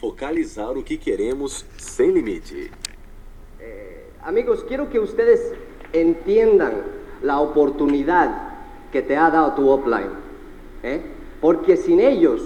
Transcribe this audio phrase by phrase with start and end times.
[0.00, 2.70] Focalizar o que queremos sem limite.
[4.22, 5.54] Amigos, quiero que ustedes
[5.92, 6.72] entiendan
[7.22, 8.30] la oportunidad
[8.92, 10.10] que te ha dado tu upline.
[10.82, 11.00] ¿eh?
[11.40, 12.42] Porque sin ellos,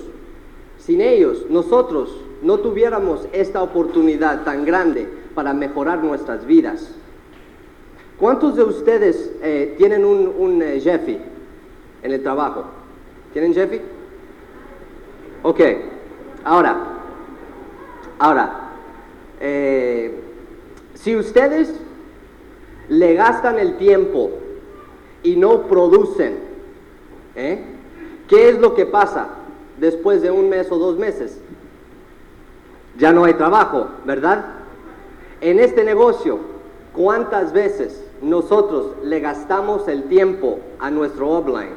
[0.78, 6.94] sin ellos, nosotros no tuviéramos esta oportunidad tan grande para mejorar nuestras vidas.
[8.18, 11.18] ¿Cuántos de ustedes eh, tienen un, un eh, Jeffy
[12.02, 12.66] en el trabajo?
[13.32, 13.80] ¿Tienen Jeffy?
[15.42, 15.60] Ok,
[16.44, 16.93] ahora,
[18.24, 18.50] ahora,
[19.38, 20.18] eh,
[20.94, 21.74] si ustedes
[22.88, 24.30] le gastan el tiempo
[25.22, 26.38] y no producen,
[27.34, 27.62] ¿eh?
[28.26, 29.28] ¿qué es lo que pasa
[29.76, 31.38] después de un mes o dos meses?
[32.96, 34.46] Ya no hay trabajo, ¿verdad?
[35.42, 36.38] En este negocio,
[36.94, 41.74] ¿cuántas veces nosotros le gastamos el tiempo a nuestro upline?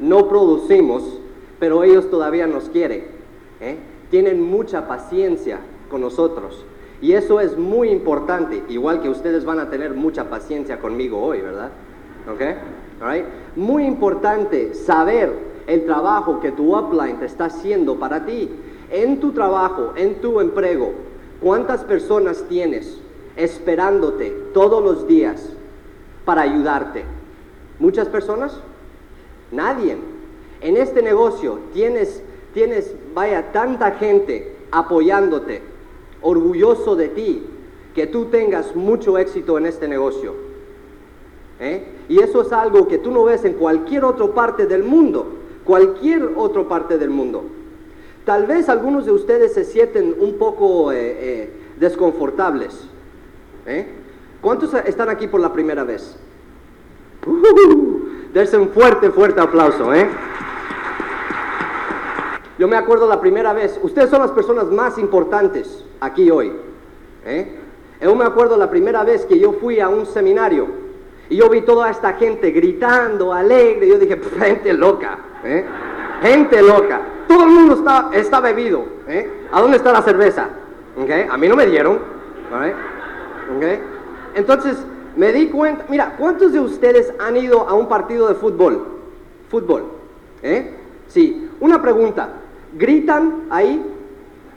[0.00, 1.20] No producimos,
[1.60, 3.06] pero ellos todavía nos quieren.
[3.60, 3.78] ¿eh?
[4.10, 5.60] Tienen mucha paciencia
[5.94, 6.64] con nosotros.
[7.00, 11.40] Y eso es muy importante, igual que ustedes van a tener mucha paciencia conmigo hoy,
[11.40, 11.70] ¿verdad?
[12.28, 12.40] ¿Ok?
[13.00, 13.24] Right?
[13.54, 15.32] Muy importante saber
[15.68, 18.50] el trabajo que tu upline te está haciendo para ti.
[18.90, 20.94] En tu trabajo, en tu empleo,
[21.40, 22.98] ¿cuántas personas tienes
[23.36, 25.48] esperándote todos los días
[26.24, 27.04] para ayudarte?
[27.78, 28.58] ¿Muchas personas?
[29.52, 29.96] Nadie.
[30.60, 32.20] En este negocio tienes,
[32.52, 35.73] tienes, vaya, tanta gente apoyándote,
[36.24, 37.42] orgulloso de ti,
[37.94, 40.34] que tú tengas mucho éxito en este negocio.
[41.60, 41.86] ¿Eh?
[42.08, 45.26] Y eso es algo que tú no ves en cualquier otra parte del mundo,
[45.64, 47.44] cualquier otra parte del mundo.
[48.24, 52.88] Tal vez algunos de ustedes se sienten un poco eh, eh, desconfortables.
[53.66, 53.86] ¿eh?
[54.40, 56.16] ¿Cuántos están aquí por la primera vez?
[57.26, 59.94] Uh, un fuerte, fuerte aplauso.
[59.94, 60.08] ¿eh?
[62.64, 66.50] Yo me acuerdo la primera vez, ustedes son las personas más importantes aquí hoy.
[67.26, 67.58] ¿eh?
[68.00, 70.68] Yo me acuerdo la primera vez que yo fui a un seminario
[71.28, 73.86] y yo vi toda esta gente gritando, alegre.
[73.86, 75.62] Yo dije, "Pff, gente loca, ¿eh?
[76.22, 77.02] gente loca.
[77.28, 78.82] Todo el mundo está, está bebido.
[79.08, 79.30] ¿eh?
[79.52, 80.48] ¿A dónde está la cerveza?
[81.28, 81.98] A mí no me dieron.
[84.34, 84.78] Entonces
[85.16, 88.86] me di cuenta, mira, ¿cuántos de ustedes han ido a un partido de fútbol?
[89.50, 89.84] Fútbol.
[90.42, 90.70] ¿eh?
[91.08, 92.40] Sí, una pregunta.
[92.74, 93.84] ¿Gritan ahí?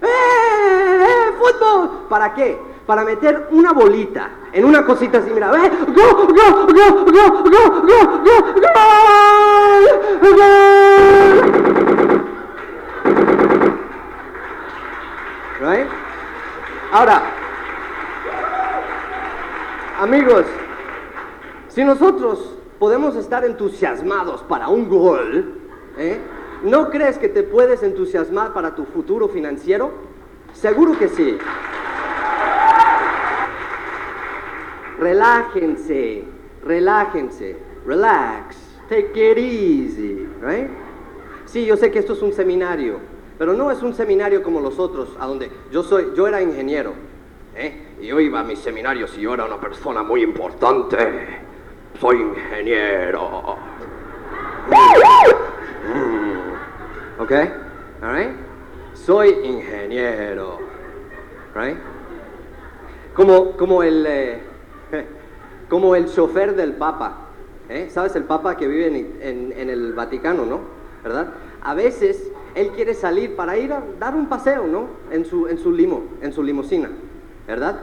[0.02, 2.08] ¡Eh, eh, fútbol!
[2.10, 2.60] ¿Para qué?
[2.86, 5.72] Para meter una bolita en una cosita así, mira, ¡eh!
[5.88, 9.84] ¡Go, go, go, go, go, go, go, gol!
[10.22, 10.68] ¡Gol!
[15.60, 15.88] Right?
[16.92, 17.22] Ahora,
[20.00, 20.46] amigos,
[21.68, 25.62] si nosotros podemos estar entusiasmados para un gol,
[25.98, 26.20] ¿eh?
[26.64, 29.92] ¿No crees que te puedes entusiasmar para tu futuro financiero?
[30.54, 31.38] Seguro que sí.
[35.00, 36.24] Relájense,
[36.64, 38.58] relájense, relax,
[38.90, 40.70] take it easy, right?
[41.46, 43.00] Sí, yo sé que esto es un seminario,
[43.38, 46.94] pero no es un seminario como los otros, a donde yo soy, yo era ingeniero,
[47.56, 47.88] ¿eh?
[48.02, 50.98] y yo iba a mis seminarios y yo era una persona muy importante.
[52.00, 53.58] Soy ingeniero.
[57.20, 57.32] ¿Ok?
[58.04, 58.30] All right?
[58.94, 60.60] Soy ingeniero.
[61.56, 61.78] Right?
[63.16, 64.40] Como, como el eh,
[65.70, 67.30] como el chofer del Papa.
[67.70, 67.88] ¿eh?
[67.90, 70.60] ¿Sabes el Papa que vive en, en- el Vaticano, no?
[71.04, 71.34] ¿Verdad?
[71.64, 74.88] A veces él quiere salir para ir a dar un paseo, ¿no?
[75.12, 76.90] En su, en su limo, en su limusina,
[77.48, 77.80] ¿verdad?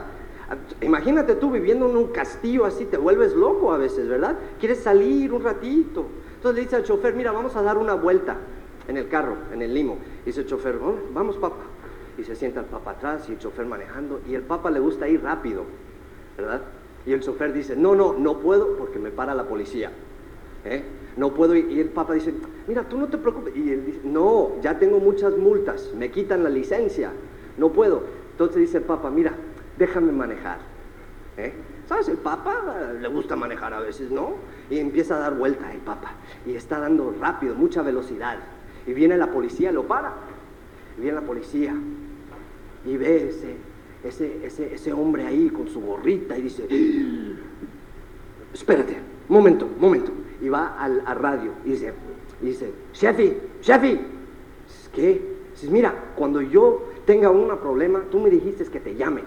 [0.81, 4.35] Imagínate tú viviendo en un castillo así, te vuelves loco a veces, ¿verdad?
[4.59, 6.05] Quieres salir un ratito.
[6.35, 8.37] Entonces le dice al chofer, mira, vamos a dar una vuelta
[8.87, 9.97] en el carro, en el limo.
[10.25, 11.63] Dice el chofer, "Oh, vamos papá.
[12.17, 14.21] Y se sienta el papá atrás y el chofer manejando.
[14.27, 15.63] Y el papá le gusta ir rápido,
[16.37, 16.61] ¿verdad?
[17.05, 19.91] Y el chofer dice, no, no, no puedo porque me para la policía.
[20.63, 20.83] ¿eh?
[21.17, 21.69] No puedo ir.
[21.71, 22.33] Y el papá dice,
[22.67, 23.55] mira, tú no te preocupes.
[23.55, 27.11] Y él dice, no, ya tengo muchas multas, me quitan la licencia,
[27.57, 28.03] no puedo.
[28.31, 29.33] Entonces dice el papá, mira,
[29.77, 30.57] déjame manejar.
[31.37, 31.53] ¿eh?
[31.87, 32.07] ¿Sabes?
[32.09, 34.33] El papa le gusta manejar a veces, ¿no?
[34.69, 36.13] Y empieza a dar vuelta el papa.
[36.45, 38.39] Y está dando rápido, mucha velocidad.
[38.87, 40.13] Y viene la policía, lo para.
[40.97, 41.75] Y viene la policía.
[42.85, 43.55] Y ve ese,
[44.03, 46.67] ese, ese, ese hombre ahí con su gorrita y dice,
[48.53, 48.97] espérate,
[49.27, 50.11] un momento, momento.
[50.41, 51.93] Y va al, al radio y dice,
[52.41, 53.99] y dice, Chefi, Chefi,
[54.93, 55.35] ¿qué?
[55.51, 59.21] Dices, mira, cuando yo tenga un problema, tú me dijiste que te llame.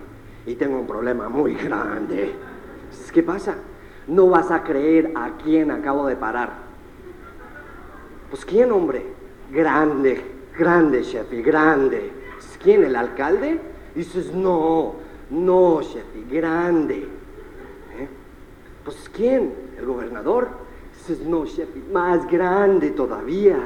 [0.46, 2.32] Y tengo un problema muy grande.
[2.90, 3.56] Dices, ¿Qué pasa?
[4.06, 6.52] No vas a creer a quién acabo de parar.
[8.30, 9.17] Pues quién, hombre?
[9.50, 10.20] Grande,
[10.56, 12.18] grande, Chefi, grande.
[12.62, 12.84] ¿quién?
[12.84, 13.60] ¿El alcalde?
[13.94, 14.94] Dices, no,
[15.30, 17.08] no, Shefi, grande.
[17.98, 18.08] ¿Eh?
[18.84, 19.52] Pues ¿quién?
[19.78, 20.48] ¿El gobernador?
[20.94, 23.58] Dices, no, Shefi, más grande todavía.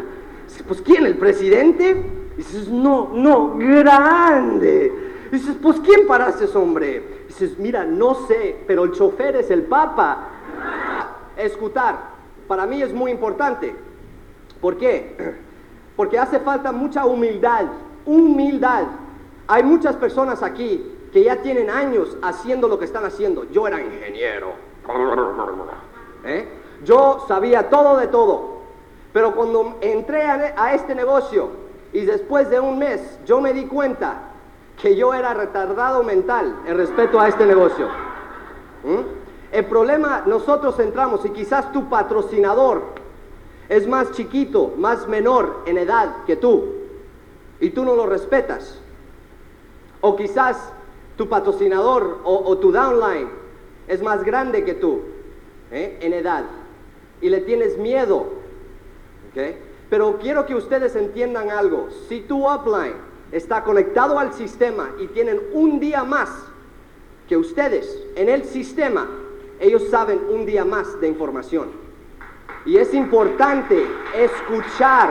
[0.67, 1.07] Pues ¿quién?
[1.07, 1.97] ¿El presidente?
[2.37, 4.93] Dices, no, no, grande.
[5.31, 7.25] Dices, pues ¿quién para ese hombre?
[7.27, 10.29] Dices, mira, no sé, pero el chofer es el papa.
[11.37, 11.99] Escuchar,
[12.47, 13.75] para mí es muy importante.
[14.61, 15.17] ¿Por qué?
[15.97, 17.67] Porque hace falta mucha humildad,
[18.07, 18.85] humildad.
[19.47, 23.45] Hay muchas personas aquí que ya tienen años haciendo lo que están haciendo.
[23.51, 24.53] Yo era ingeniero.
[26.25, 26.49] ¿Eh?
[26.85, 28.63] Yo sabía todo de todo.
[29.13, 31.51] Pero cuando entré a, este negocio
[31.93, 34.31] y después de un mes yo me di cuenta
[34.81, 37.89] que yo era retardado mental en respeto a este negocio.
[38.85, 39.23] ¿Mm?
[39.53, 43.02] El problema, nosotros entramos y quizás tu patrocinador
[43.73, 46.75] es más chiquito, más menor en edad que tú
[47.59, 48.79] y tú no lo respetas.
[50.03, 50.59] O quizás
[51.17, 53.31] tu patrocinador o, tu downline
[53.89, 55.01] es más grande que tú
[55.71, 55.97] ¿eh?
[56.03, 56.45] en edad
[57.23, 58.27] y le tienes miedo.
[59.89, 61.89] Pero quiero que ustedes entiendan algo.
[62.11, 62.97] Si tu upline
[63.31, 66.29] está conectado al sistema y tienen un día más
[67.27, 69.09] que ustedes en el sistema,
[69.59, 71.82] ellos saben un día más de información.
[72.65, 75.11] Y es importante escuchar.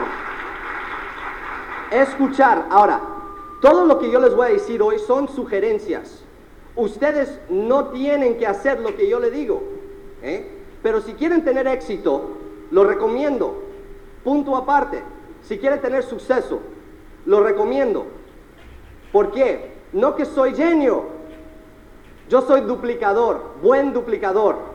[1.90, 2.66] Escuchar.
[2.70, 3.00] Ahora,
[3.60, 6.24] todo lo que yo les voy a decir hoy son sugerencias.
[6.74, 9.62] Ustedes no tienen que hacer lo que yo les digo.
[10.22, 10.48] ¿eh?
[10.82, 12.30] Pero si quieren tener éxito,
[12.70, 13.62] lo recomiendo.
[14.24, 15.02] Punto aparte.
[15.42, 16.60] Si quieren tener suceso,
[17.26, 18.06] lo recomiendo.
[19.12, 19.72] ¿Por qué?
[19.92, 21.04] No que soy genio.
[22.28, 24.71] Yo soy duplicador, buen duplicador.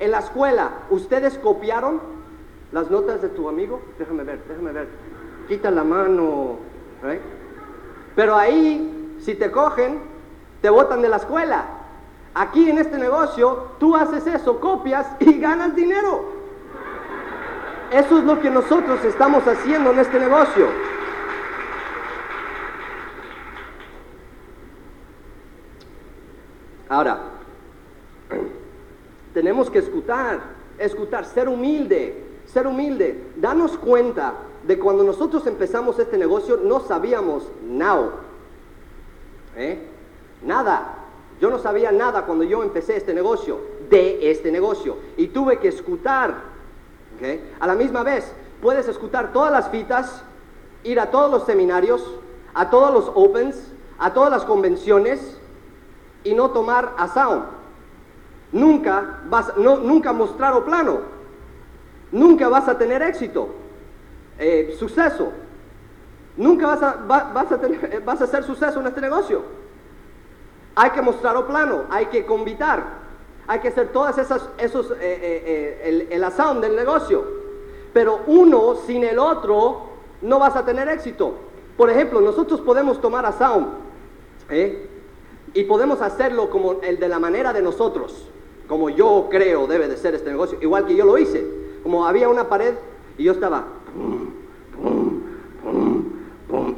[0.00, 2.00] En la escuela, ¿ustedes copiaron
[2.72, 3.80] las notas de tu amigo?
[3.98, 4.88] Déjame ver, déjame ver.
[5.48, 6.58] Quita la mano.
[7.04, 7.20] ¿eh?
[8.16, 10.00] Pero ahí, si te cogen,
[10.60, 11.64] te botan de la escuela.
[12.34, 16.42] Aquí en este negocio, tú haces eso, copias y ganas dinero.
[17.90, 20.66] Eso es lo que nosotros estamos haciendo en este negocio.
[26.88, 27.31] Ahora,
[29.34, 30.40] tenemos que escuchar,
[30.78, 34.34] escuchar, ser humilde, ser humilde, darnos cuenta
[34.66, 38.10] de cuando nosotros empezamos este negocio no sabíamos nada.
[39.56, 39.78] ¿Eh?
[40.42, 40.98] Nada.
[41.40, 43.58] Yo no sabía nada cuando yo empecé este negocio,
[43.90, 44.96] de este negocio.
[45.16, 46.52] Y tuve que escuchar.
[47.60, 50.24] A la misma vez, puedes escuchar todas las fitas,
[50.82, 52.02] ir a todos los seminarios,
[52.52, 55.38] a todos los opens, a todas las convenciones
[56.24, 57.61] y no tomar a sound.
[58.52, 61.00] Nunca vas, no, nunca mostrar o plano.
[62.12, 63.48] Nunca vas a tener éxito.
[64.38, 65.32] Eh, suceso.
[66.36, 69.42] Nunca vas a, vas, a tener, vas a hacer suceso en este negocio.
[70.74, 72.82] Hay que mostrarlo plano, hay que convitar,
[73.46, 77.24] hay que hacer todas esas, esos, eh, eh, el, el del negocio.
[77.92, 79.82] Pero uno sin el otro
[80.22, 81.34] no vas a tener éxito.
[81.76, 83.66] Por ejemplo, nosotros podemos tomar a sound
[85.54, 88.26] y podemos hacerlo como el de la manera de nosotros,
[88.72, 91.46] como yo creo debe de ser este negocio, igual que yo lo hice.
[91.82, 92.72] Como había una pared
[93.18, 93.66] y yo estaba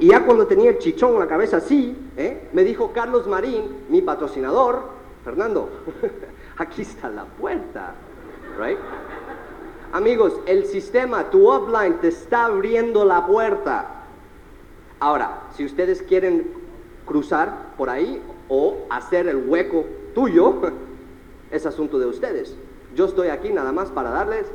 [0.00, 2.48] y ya cuando tenía el chichón en la cabeza así, ¿eh?
[2.52, 4.82] me dijo Carlos Marín, mi patrocinador,
[5.22, 5.68] Fernando,
[6.56, 7.94] aquí está la puerta.
[8.58, 8.78] Right?
[9.92, 14.02] Amigos, el sistema, tu upline te está abriendo la puerta.
[14.98, 16.50] Ahora, si ustedes quieren
[17.06, 20.60] cruzar por ahí o hacer el hueco tuyo,
[21.54, 22.56] es asunto de ustedes.
[22.94, 24.46] Yo estoy aquí nada más para darles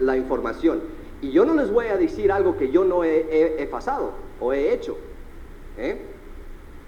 [0.00, 0.80] la información.
[1.22, 4.74] Y yo no les voy a decir algo que yo no he, pasado o he
[4.74, 4.96] hecho.
[5.78, 6.00] ¿eh?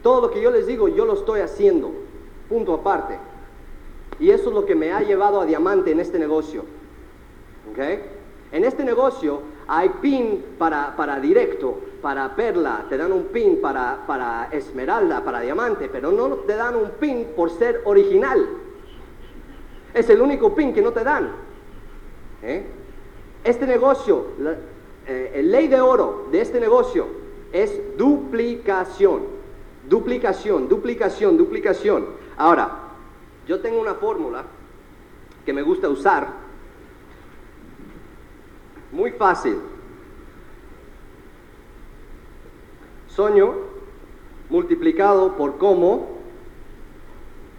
[0.02, 1.92] Todo lo que yo les digo, yo lo estoy haciendo.
[2.48, 3.16] Punto aparte.
[4.18, 6.64] Y eso es lo que me ha llevado a diamante en este negocio.
[8.52, 14.04] En este negocio hay pin para, para, directo, para perla, te dan un pin para,
[14.06, 18.46] para esmeralda, para diamante, pero no te dan un pin por ser original.
[19.94, 21.30] Es el único pin que no te dan.
[22.42, 22.66] ¿eh?
[23.44, 24.56] Este negocio, la
[25.06, 27.06] eh, ley de oro de este negocio
[27.52, 29.22] es duplicación,
[29.88, 32.06] duplicación, duplicación, duplicación.
[32.36, 32.70] Ahora,
[33.46, 34.44] yo tengo una fórmula
[35.46, 36.28] que me gusta usar,
[38.90, 39.58] muy fácil.
[43.08, 43.54] Soño
[44.50, 46.08] multiplicado por cómo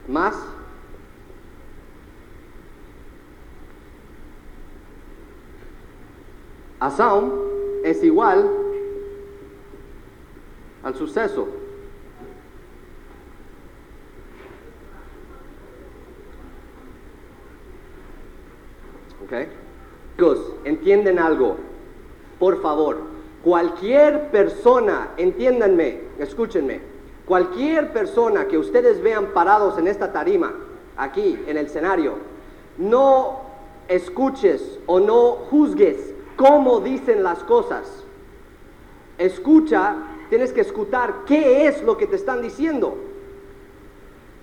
[0.07, 0.35] más
[6.85, 7.33] a sound
[7.83, 8.47] es igual
[10.83, 11.47] al suceso.
[19.25, 19.47] Okay.
[20.15, 21.57] Chicos, entienden algo.
[22.37, 22.97] Por favor,
[23.43, 26.81] cualquier persona, entiéndanme, escúchenme,
[27.25, 30.53] cualquier persona que ustedes vean parados en esta tarima,
[30.95, 32.17] aquí en el escenario,
[32.77, 33.39] no
[33.87, 38.03] escuches o no juzgues cómo dicen las cosas.
[39.17, 39.95] Escucha,
[40.29, 42.97] tienes que escuchar qué es lo que te están diciendo.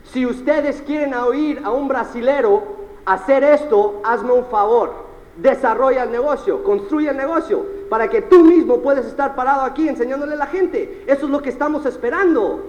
[0.04, 2.62] Si ustedes quieren oír a un brasilero
[3.04, 5.12] hacer esto, hazme un favor.
[5.36, 10.34] Desarrolla el negocio, construye el negocio, para que tú mismo puedas estar parado aquí enseñándole
[10.34, 11.04] a la gente.
[11.06, 12.62] Eso es lo que estamos esperando.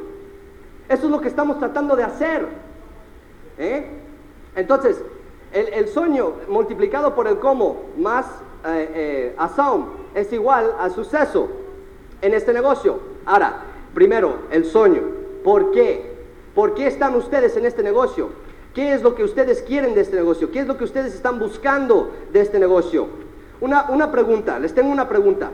[0.87, 2.47] Eso es lo que estamos tratando de hacer.
[3.57, 3.85] ¿Eh?
[4.55, 5.01] Entonces,
[5.51, 8.25] el, sueño multiplicado por el cómo más
[8.65, 9.49] eh, eh, a
[10.15, 11.49] es igual al suceso
[12.21, 12.99] en este negocio.
[13.25, 13.61] Ahora,
[13.93, 15.01] primero, el sueño.
[15.43, 16.13] ¿Por qué?
[16.55, 18.29] ¿Por qué están ustedes en este negocio?
[18.73, 20.51] ¿Qué es lo que ustedes quieren de este negocio?
[20.51, 23.07] ¿Qué es lo que ustedes están buscando de este negocio?
[23.61, 25.51] Una, una pregunta, les tengo una pregunta.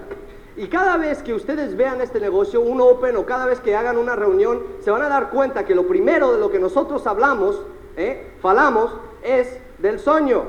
[0.56, 3.98] Y cada vez que ustedes vean este negocio, un open o cada vez que hagan
[3.98, 7.62] una reunión, se van a dar cuenta que lo primero de lo que nosotros hablamos,
[7.96, 8.34] ¿eh?
[8.42, 8.92] falamos,
[9.24, 10.44] es del sueño.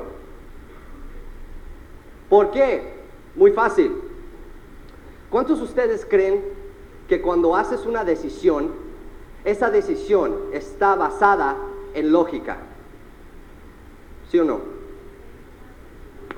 [2.30, 2.80] ¿Por qué?
[3.34, 3.92] Muy fácil.
[5.28, 6.42] ¿Cuántos de ustedes creen
[7.08, 8.70] que cuando haces una decisión,
[9.44, 11.56] esa decisión está basada
[11.92, 12.56] en lógica?
[14.30, 14.60] ¿Sí o no?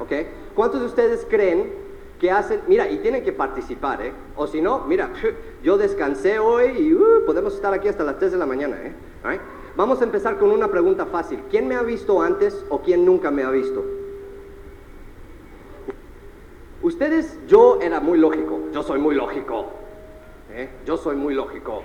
[0.01, 0.13] ¿Ok?
[0.55, 1.71] ¿Cuántos de ustedes creen
[2.19, 4.13] que hacen, mira, y tienen que participar, ¿eh?
[4.37, 5.11] O si no, mira,
[5.63, 8.95] yo descansé hoy y uh, podemos estar aquí hasta las 3 de la mañana, ¿eh?
[9.77, 11.41] Vamos a empezar con una pregunta fácil.
[11.51, 14.02] ¿Quién me ha visto antes o quién nunca me ha visto?
[16.83, 19.67] Ustedes, yo era muy lógico, yo soy muy lógico,
[20.51, 20.69] ¿eh?
[20.85, 21.85] yo soy muy lógico.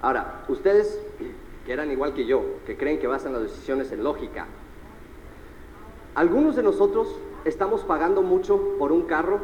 [0.00, 1.00] Ahora, ustedes
[1.66, 4.46] que eran igual que yo, que creen que basan las decisiones en lógica,
[6.14, 7.08] algunos de nosotros
[7.44, 9.40] estamos pagando mucho por un carro,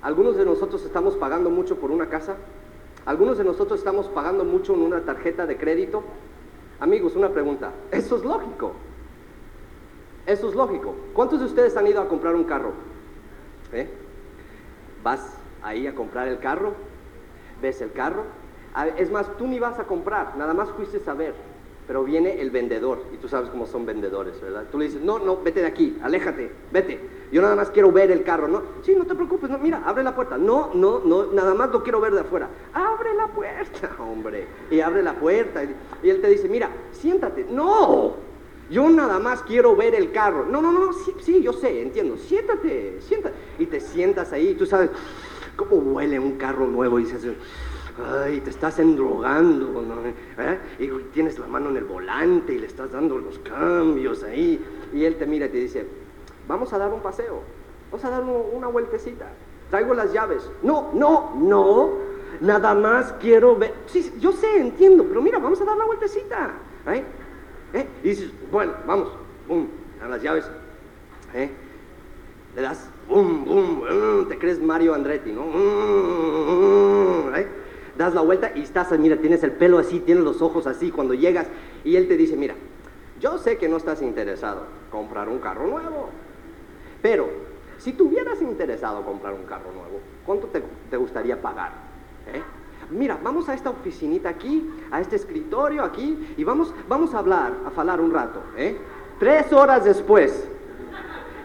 [0.00, 2.36] algunos de nosotros estamos pagando mucho por una casa,
[3.04, 6.02] algunos de nosotros estamos pagando mucho en una tarjeta de crédito.
[6.80, 7.72] Amigos, una pregunta.
[7.90, 8.72] Eso es lógico.
[10.26, 10.94] Eso es lógico.
[11.12, 12.72] ¿Cuántos de ustedes han ido a comprar un carro?
[13.72, 13.88] ¿Eh?
[15.02, 16.74] Vas ahí a comprar el carro,
[17.60, 18.24] ves el carro.
[18.96, 21.34] Es más, tú ni vas a comprar, nada más fuiste a ver
[21.86, 24.64] pero viene el vendedor, y tú sabes cómo son vendedores, ¿verdad?
[24.70, 27.00] Tú le dices, no, no, vete de aquí, aléjate, vete.
[27.32, 28.62] Yo nada más quiero ver el carro, ¿no?
[28.82, 30.38] Sí, no te preocupes, no, mira, abre la puerta.
[30.38, 32.48] No, no, no, nada más lo quiero ver de afuera.
[32.72, 34.46] Abre la puerta, hombre.
[34.70, 35.62] Y abre la puerta.
[35.64, 37.46] Y, él te dice, mira, siéntate.
[37.50, 38.14] No,
[38.72, 40.46] yo nada más quiero ver el carro.
[40.46, 42.16] No, no, no, sí, sí, yo sé, entiendo.
[42.16, 43.36] Siéntate, siéntate.
[43.58, 44.90] Y te sientas ahí, tú sabes
[45.56, 47.24] cómo huele un carro nuevo y dices,
[48.24, 49.84] ay, te estás endrogando,
[50.38, 50.58] ¿Eh?
[50.78, 55.04] y tienes la mano en el volante y le estás dando los cambios ahí, y
[55.04, 55.86] él te mira y te dice,
[56.48, 57.42] vamos a dar un paseo,
[57.90, 59.26] vamos a dar una vueltecita,
[59.70, 60.50] traigo las llaves.
[60.62, 61.90] No, no, no,
[62.40, 66.54] nada más quiero ver, sí, yo sé, entiendo, pero mira, vamos a dar una vueltecita.
[66.86, 67.04] ¿eh?
[67.72, 67.86] ¿Eh?
[68.02, 69.08] Y dices, bueno, vamos,
[69.48, 69.66] pum,
[70.00, 70.50] dan las llaves.
[72.54, 75.46] Le das, bum, bum, te crees Mario Andretti, ¿no?
[77.96, 81.14] das la vuelta y estás, mira, tienes el pelo así, tienes los ojos así, cuando
[81.14, 81.46] llegas
[81.84, 82.54] y él te dice, mira,
[83.20, 86.10] yo sé que no estás interesado en comprar un carro nuevo,
[87.00, 87.28] pero
[87.78, 91.72] si tuvieras interesado en comprar un carro nuevo, ¿cuánto te, gustaría pagar?
[92.32, 92.42] ¿Eh?
[92.92, 97.52] Mira, vamos a esta oficinita aquí, a este escritorio aquí, y vamos, vamos a hablar,
[97.64, 98.42] a hablar un rato.
[98.56, 98.78] ¿eh?
[99.18, 100.46] Tres horas después,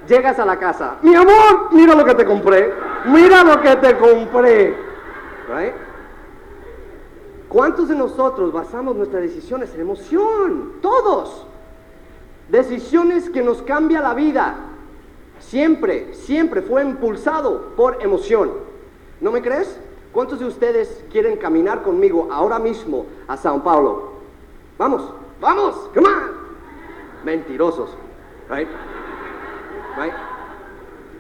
[0.08, 0.98] llegas a la casa.
[1.02, 2.74] Mi amor, mira lo que te compré.
[3.06, 4.76] Mira lo que te compré.
[5.48, 5.74] Right?
[7.48, 10.74] ¿Cuántos de nosotros basamos nuestras decisiones en emoción?
[10.82, 11.46] Todos.
[12.50, 14.56] Decisiones que nos cambia la vida.
[15.40, 18.52] Siempre, siempre fue impulsado por emoción.
[19.22, 19.80] ¿No me crees?
[20.18, 24.14] ¿Cuántos de ustedes quieren caminar conmigo ahora mismo a Sao Paulo?
[24.76, 27.24] Vamos, vamos, come on.
[27.24, 27.96] Mentirosos.
[28.50, 28.68] Right?
[29.96, 30.14] Right?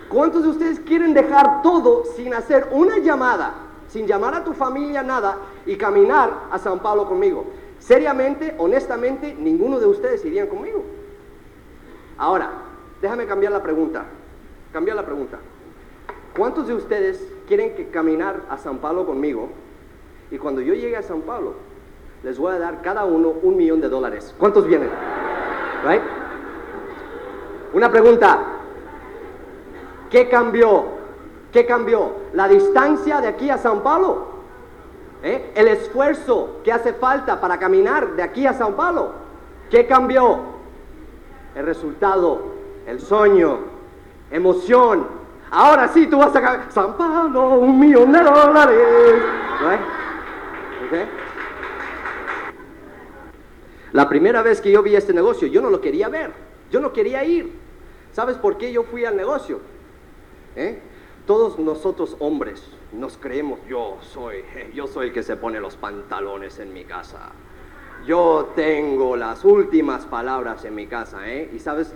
[0.10, 3.54] ¿Cuántos de ustedes quieren dejar todo sin hacer una llamada,
[3.88, 5.38] sin llamar a tu familia, nada,
[5.68, 7.46] y caminar a San Pablo conmigo.
[7.77, 10.84] Seriamente, honestamente, ninguno de ustedes irían conmigo.
[12.18, 12.50] Ahora,
[13.00, 14.06] déjame cambiar la pregunta.
[14.74, 15.38] Cambiar la pregunta.
[16.36, 19.50] ¿Cuántos de ustedes quieren que caminar a San Pablo conmigo?
[20.30, 21.54] Y cuando yo llegue a San Pablo,
[22.24, 24.36] les voy a dar cada uno un millón de dólares.
[24.38, 24.89] ¿Cuántos vienen?
[27.74, 28.39] Una pregunta.
[30.10, 30.86] ¿Qué cambió?
[31.51, 32.12] ¿Qué cambió?
[32.34, 34.27] ¿La distancia de aquí a San Pablo?
[35.24, 35.51] ¿Eh?
[35.56, 39.12] El esfuerzo que hace falta para caminar de aquí a Sao Paulo.
[39.70, 40.58] ¿Qué cambió?
[41.58, 42.39] el resultado,
[42.86, 43.58] el sueño,
[44.30, 45.08] emoción.
[45.50, 46.62] Ahora sí, tú vas a caer.
[46.70, 48.80] San Pablo, un millón de dólares.
[50.88, 51.06] ¿Okay?
[53.94, 56.32] La primera vez que yo vi este negocio, yo no lo quería ver.
[56.70, 57.51] Yo no quería ir.
[58.12, 59.62] ¿Sabes por qué yo fui al negocio?
[60.56, 60.80] ¿Eh?
[61.25, 66.60] Todos nosotros hombres nos creemos, yo soy, yo soy el que se pone los pantalones
[66.60, 67.32] en mi casa.
[68.06, 71.50] Yo tengo las últimas palabras en mi casa, ¿eh?
[71.54, 71.94] Y sabes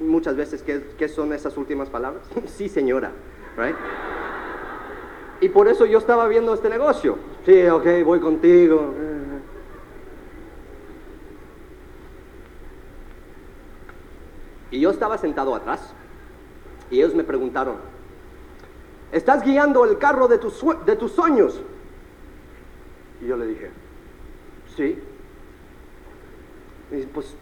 [0.00, 2.24] muchas veces qué, son esas últimas palabras?
[2.46, 3.12] sí, señora,
[3.56, 3.76] right?
[5.40, 7.18] Y por eso yo estaba viendo este negocio.
[7.44, 8.94] Sí, ok, voy contigo.
[14.70, 15.92] Y yo estaba sentado atrás
[16.90, 17.76] y ellos me preguntaron,
[19.14, 21.62] Estás guiando el carro de tus, de tus sueños.
[23.22, 23.70] Y yo le dije,
[24.76, 24.98] sí.
[26.90, 27.36] Y pues,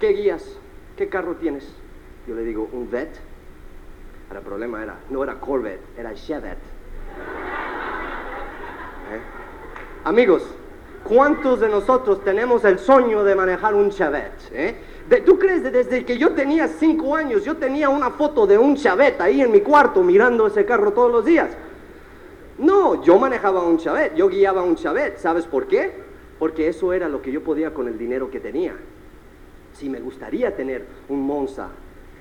[0.00, 0.58] ¿qué guías?
[0.96, 1.72] ¿Qué carro tienes?
[2.26, 3.10] Yo le digo, un Vet.
[4.30, 6.56] El problema era, no era Corvette, era Chevette.
[9.12, 9.20] ¿Eh?
[10.04, 10.42] Amigos,
[11.04, 14.50] ¿cuántos de nosotros tenemos el sueño de manejar un Chevette?
[14.52, 14.74] Eh?
[15.26, 18.76] ¿Tú crees que desde que yo tenía cinco años, yo tenía una foto de un
[18.76, 21.50] Chevette ahí en mi cuarto mirando ese carro todos los días?
[22.58, 25.18] No, yo manejaba un Chevette, yo guiaba un Chevette.
[25.18, 25.92] ¿Sabes por qué?
[26.38, 28.74] Porque eso era lo que yo podía con el dinero que tenía.
[29.74, 31.68] Si me gustaría tener un Monza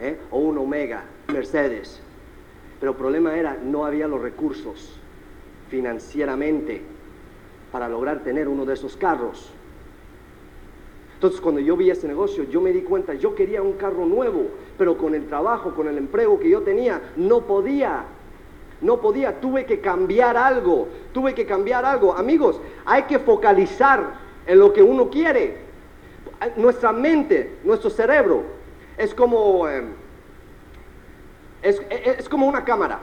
[0.01, 0.17] ¿eh?
[0.31, 2.01] o un Omega, Mercedes,
[2.79, 4.98] pero el problema era no había los recursos
[5.70, 6.81] financieramente
[7.72, 9.51] para lograr tener uno de esos carros.
[11.13, 14.48] Entonces cuando yo vi ese negocio, yo me di cuenta, yo quería un carro nuevo,
[14.77, 18.03] pero con el trabajo, con el empleo que yo tenía, no podía.
[18.81, 22.15] No podía, tuve que cambiar algo, tuve que cambiar algo.
[22.15, 24.15] Amigos, hay que focalizar
[24.48, 25.60] en lo que uno quiere.
[26.57, 28.42] Nuestra mente, nuestro cerebro,
[28.97, 29.93] es como, em,
[31.61, 32.99] es, como una cámara.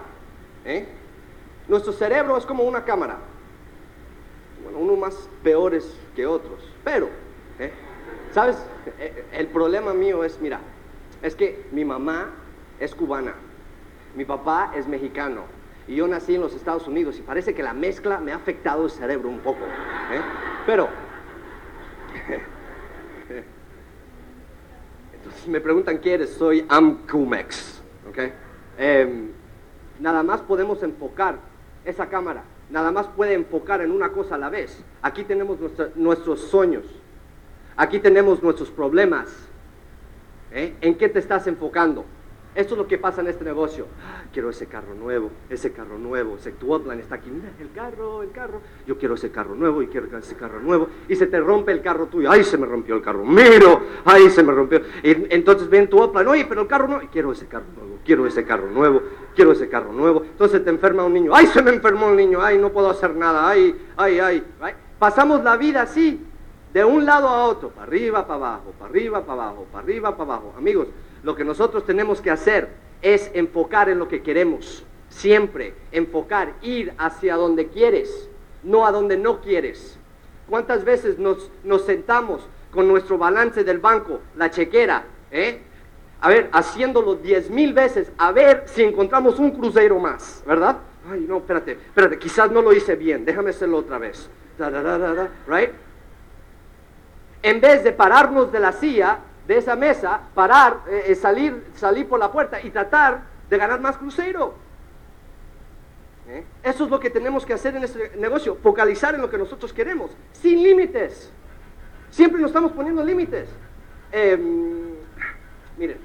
[0.65, 0.87] ¿eh?
[1.69, 3.19] Nuestro cerebro es como una cámara.
[4.63, 7.09] Bueno, uno más peores que otros, pero
[7.59, 7.73] ¿eh?
[8.33, 8.57] ¿Sabes?
[8.99, 10.61] E, el problema mío es, mira,
[11.23, 12.31] es que mi mamá
[12.79, 13.35] es cubana,
[14.15, 15.43] mi papá es mexicano
[15.87, 18.85] y yo nací en los Estados Unidos y parece que la mezcla me ha afectado
[18.85, 19.65] el cerebro un poco.
[19.65, 20.21] ¿eh?
[20.67, 20.89] Pero,
[25.39, 28.19] entonces me preguntan qué eres, soy Amcumex, ¿ok?
[28.77, 29.29] Em,
[30.01, 31.39] nada más podemos enfocar
[31.85, 34.83] esa cámara, nada más puede enfocar en una cosa a la vez.
[35.01, 35.59] Aquí tenemos
[35.97, 36.85] nuestros sueños
[37.79, 39.29] Aquí tenemos nuestros problemas.
[40.51, 40.75] ¿Eh?
[40.81, 42.05] ¿En qué te estás enfocando?
[42.59, 43.87] Esto es lo que pasa en este negocio.
[44.03, 46.35] Ah, quiero ese carro nuevo, ese carro nuevo.
[46.35, 48.61] Ese, tu upline está aquí, mira, el carro, el carro.
[48.85, 50.89] Yo quiero ese carro nuevo y quiero ese carro nuevo.
[51.09, 52.29] Y se te rompe el carro tuyo.
[52.29, 53.25] Ay, se me rompió el carro.
[53.25, 54.81] Miro, ay, se me rompió.
[55.05, 57.01] Y entonces ven tu upline, oye, pero el carro no.
[57.13, 59.03] Quiero ese carro nuevo, quiero ese carro nuevo,
[59.37, 60.23] quiero ese carro nuevo.
[60.25, 61.31] Entonces te enferma un niño.
[61.33, 62.43] Ay, se me enfermó el niño.
[62.43, 63.49] Ay, no puedo hacer nada.
[63.49, 64.45] Ay, ay, ay.
[64.99, 66.27] Pasamos la vida así
[66.73, 70.17] de un lado a otro, para arriba, para abajo, para arriba, para abajo, para arriba,
[70.17, 70.55] para abajo.
[70.59, 70.89] Amigos,
[71.23, 72.69] lo que nosotros tenemos que hacer
[73.03, 74.85] es enfocar en lo que queremos.
[75.09, 78.29] Siempre enfocar, ir hacia donde quieres,
[78.63, 79.99] no a donde no quieres.
[80.49, 85.63] ¿Cuántas veces nos, nos sentamos con nuestro balance del banco, la chequera, eh?
[86.21, 90.79] A ver, haciéndolo diez mil veces, a ver si encontramos un crucero más, ¿verdad?
[91.11, 94.29] Ay, no, espérate, espérate, quizás no lo hice bien, déjame hacerlo otra vez.
[95.47, 95.71] right?
[97.43, 102.07] en vez de pararnos de la silla, de esa mesa, parar, eh, eh, salir, salir
[102.07, 104.53] por la puerta y tratar de ganar más crucero.
[106.29, 106.45] ¿Eh?
[106.63, 109.73] Eso es lo que tenemos que hacer en este negocio, focalizar en lo que nosotros
[109.73, 111.33] queremos, sin límites.
[112.11, 113.49] Siempre nos estamos poniendo límites.
[114.13, 114.97] Em,
[115.79, 115.97] miren,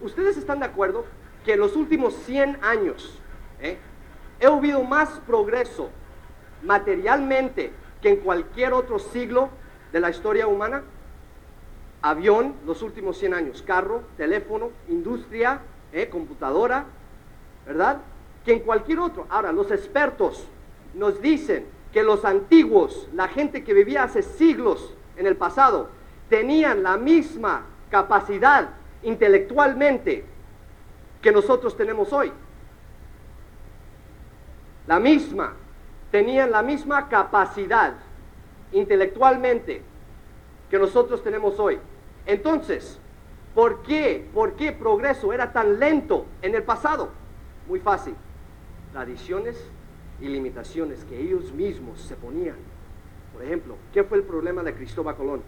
[0.00, 1.04] ¿ustedes están de acuerdo
[1.44, 3.20] que en los últimos 100 años
[3.60, 3.78] he
[4.44, 5.90] habido más progreso
[6.64, 7.72] materialmente
[8.02, 9.48] que en cualquier otro siglo
[9.92, 10.82] de la historia humana?
[12.02, 15.60] Avión, los últimos 100 años, carro, teléfono, industria,
[15.92, 16.86] eh, computadora,
[17.66, 17.98] ¿verdad?
[18.44, 19.26] Que en cualquier otro.
[19.28, 20.46] Ahora, los expertos
[20.94, 25.90] nos dicen que los antiguos, la gente que vivía hace siglos en el pasado,
[26.28, 28.70] tenían la misma capacidad
[29.02, 30.24] intelectualmente
[31.20, 32.32] que nosotros tenemos hoy.
[34.86, 35.52] La misma,
[36.10, 37.94] tenían la misma capacidad
[38.72, 39.82] intelectualmente
[40.70, 41.78] que nosotros tenemos hoy.
[42.26, 42.98] Entonces,
[43.54, 44.28] ¿por qué?
[44.32, 47.10] ¿Por qué progreso era tan lento en el pasado?
[47.68, 48.14] Muy fácil.
[48.92, 49.64] Tradiciones
[50.20, 52.56] y limitaciones que ellos mismos se ponían.
[53.32, 55.42] Por ejemplo, ¿qué fue el problema de Cristóbal Colón?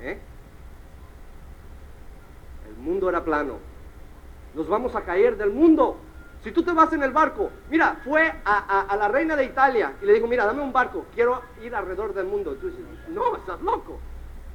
[0.00, 0.18] ¿Eh?
[2.84, 3.58] mundo era plano.
[4.54, 5.96] Nos vamos a caer del mundo.
[6.42, 10.04] Si tú te vas en el barco, mira, fue a, la reina de Italia y
[10.04, 12.54] le dijo, mira, dame un barco, quiero ir alrededor del mundo.
[12.60, 13.98] tú dices, no, estás loco.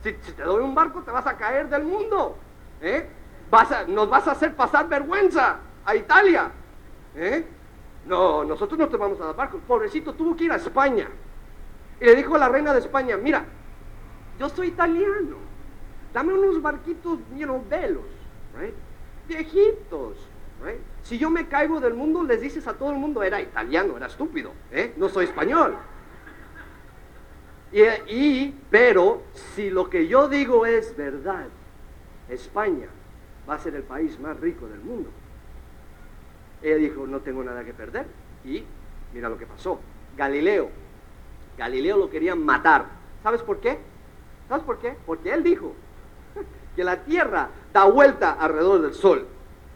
[0.03, 2.37] Si, te doy un barco, te vas a caer del mundo.
[2.81, 3.09] ¿eh?
[3.49, 6.51] Vas nos vas a hacer pasar vergüenza a Italia.
[7.15, 7.45] ¿eh?
[8.05, 9.59] No, nosotros no te vamos a dar barco.
[9.59, 11.07] Pobrecito tuvo que ir a España.
[11.99, 13.43] Y le dijo a la reina de España, mira,
[14.39, 15.37] yo soy italiano.
[16.13, 18.05] Dame unos barquitos, you know, velos,
[18.57, 18.73] right?
[19.27, 20.17] viejitos.
[21.03, 24.07] Si yo me caigo del mundo, les dices a todo el mundo, era italiano, era
[24.07, 24.93] estúpido, ¿eh?
[24.97, 25.77] no soy español.
[27.71, 29.21] Y, pero
[29.55, 31.47] si lo que yo digo es verdad,
[32.27, 32.87] España
[33.47, 35.09] va a ser el país más rico del mundo.
[36.61, 38.07] Ella dijo, no tengo nada que perder.
[38.43, 38.63] Y
[39.13, 39.79] mira lo que pasó.
[40.17, 40.69] Galileo,
[41.57, 42.85] Galileo lo querían matar.
[43.21, 43.77] ¿Sabes por qué?
[44.47, 44.97] ¿Sabes por qué?
[45.05, 45.73] Porque él dijo
[46.75, 49.27] que la Tierra da vuelta alrededor del Sol,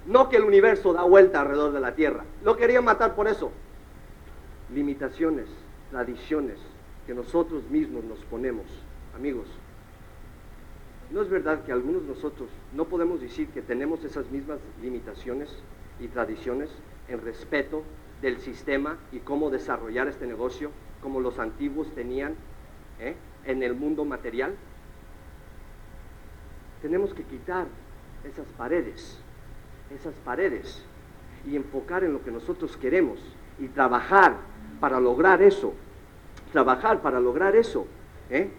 [0.08, 2.26] no que el universo da vuelta alrededor de la Tierra.
[2.44, 3.52] Lo querían matar por eso.
[4.74, 5.48] Limitaciones,
[5.92, 6.73] tradiciones
[7.06, 8.66] que nosotros mismos nos ponemos,
[9.16, 9.48] amigos.
[11.12, 15.50] ¿No es verdad que algunos de nosotros no podemos decir que tenemos esas mismas limitaciones
[16.00, 16.70] y tradiciones
[17.08, 17.84] en respeto
[18.22, 22.36] del sistema y cómo desarrollar este negocio como los antiguos tenían
[23.00, 24.56] eh, en el mundo material?
[26.82, 27.68] Tenemos que quitar
[28.24, 29.20] esas paredes,
[29.94, 30.84] esas paredes,
[31.46, 33.20] y enfocar en lo que nosotros queremos
[33.60, 34.38] y trabajar
[34.80, 35.74] para lograr eso,
[36.54, 37.86] trabajar para lograr eso.
[38.30, 38.50] ¿eh?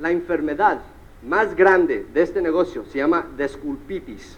[0.00, 0.80] la enfermedad
[1.22, 4.36] más grande de este negocio se llama desculpitis.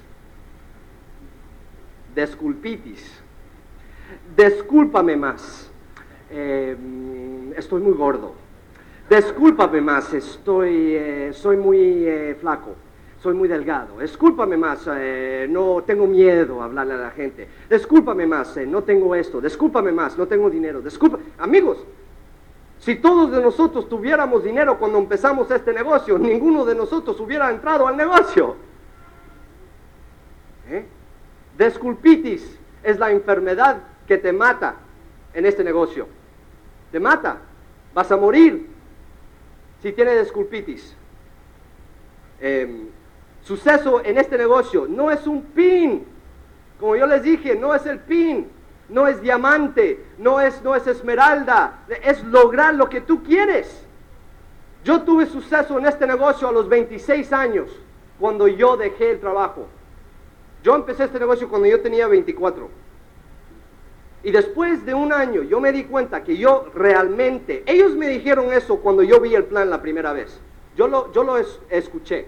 [2.14, 3.22] Desculpitis.
[4.36, 5.70] Descúlpame más.
[6.30, 6.76] Eh,
[7.56, 8.34] estoy muy gordo.
[9.08, 12.06] Descúlpame más, estoy, eh, soy muy
[12.40, 12.76] flaco,
[13.22, 13.98] soy muy delgado.
[13.98, 17.46] Descúlpame más, eh, no tengo miedo a hablarle a la gente.
[17.68, 19.40] Descúlpame más, no tengo esto.
[19.40, 20.80] Descúlpame más, no tengo dinero.
[20.80, 21.78] Disculpa, amigos.
[22.80, 27.86] Si todos de nosotros tuviéramos dinero cuando empezamos este negocio, ninguno de nosotros hubiera entrado
[27.86, 28.56] al negocio.
[31.56, 34.74] Desculpitis es la enfermedad que te mata
[35.32, 36.08] en este negocio.
[36.90, 37.38] Te mata.
[37.94, 38.66] Vas a morir
[39.80, 40.96] si tiene desculpitis.
[42.40, 42.88] Em,
[43.42, 46.06] suceso en este negocio no es un pin.
[46.78, 48.48] Como yo les dije, no es el pin,
[48.88, 53.84] no es diamante, no es, no es esmeralda, es lograr lo que tú quieres.
[54.84, 57.70] Yo tuve suceso en este negocio a los 26 años,
[58.18, 59.68] cuando yo dejé el trabajo.
[60.62, 62.68] Yo empecé este negocio cuando yo tenía 24.
[64.24, 68.52] Y después de un año yo me di cuenta que yo realmente, ellos me dijeron
[68.52, 70.40] eso cuando yo vi el plan la primera vez.
[70.76, 71.36] Yo lo, yo lo
[71.68, 72.26] escuché,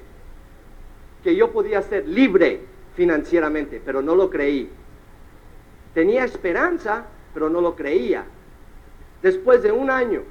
[1.25, 2.61] que yo podía ser libre
[2.95, 4.71] financieramente, pero no lo creí.
[5.95, 8.27] Tenía esperanza, pero no lo creía.
[9.23, 10.23] Después de un año,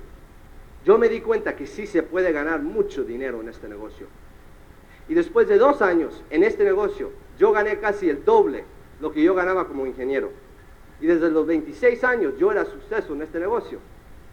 [0.85, 4.05] yo me di cuenta que sí se puede ganar mucho dinero en este negocio.
[5.09, 8.63] Y después de dos años en este negocio, yo gané casi el doble
[9.01, 10.31] lo que yo ganaba como ingeniero.
[11.01, 13.79] Y desde los 26 años yo era suceso en este negocio.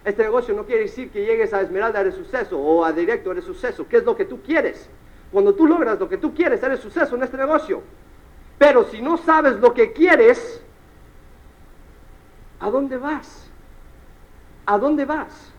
[0.04, 3.44] Este negocio no quiere decir que llegues a Esmeralda eres suceso o a Directo eres
[3.44, 3.86] suceso.
[3.88, 4.90] ¿Qué es lo que tú quieres?
[5.32, 7.82] Cuando tú logras lo que tú quieres, eres suceso en este negocio.
[8.58, 10.62] Pero si no sabes lo que quieres,
[12.58, 13.48] ¿a dónde vas?
[14.66, 15.52] ¿A dónde vas?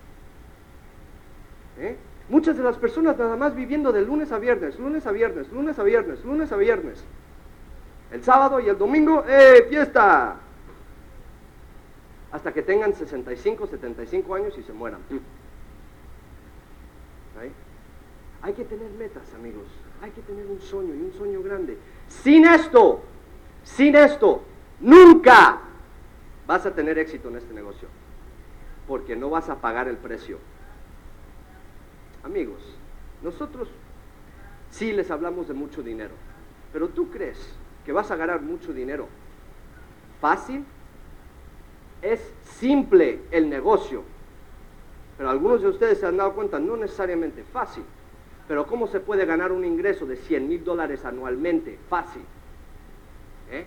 [1.78, 1.98] ¿Eh?
[2.30, 5.80] Muchas de las personas nada más viviendo de lunes a viernes, lunes a viernes, lunes
[5.80, 7.04] a viernes, lunes a viernes.
[8.12, 10.38] El sábado y el domingo, ¡eh, fiesta!
[12.32, 15.02] hasta que tengan 65, 75 años y se mueran.
[18.42, 19.68] Hay que tener metas, amigos.
[20.02, 21.78] Hay que tener un sueño y un sueño grande.
[22.08, 23.02] Sin esto,
[23.64, 24.44] sin esto,
[24.80, 25.62] nunca
[26.48, 27.88] vas a tener éxito en este negocio.
[28.88, 30.40] Porque no vas a pagar el precio.
[32.24, 32.62] Amigos,
[33.22, 33.70] nosotros
[34.70, 36.14] sí les hablamos de mucho dinero.
[36.74, 37.38] Pero tú crees
[37.86, 39.08] que vas a ganar mucho dinero
[40.22, 40.64] fácil
[42.02, 44.04] es simple el negocio,
[45.18, 47.84] pero algunos de ustedes se han dado cuenta, no necesariamente fácil.
[48.52, 51.80] Pero ¿cómo se puede ganar un ingreso de 100 mil dólares anualmente?
[51.88, 52.22] Fácil.
[53.50, 53.66] ¿Eh?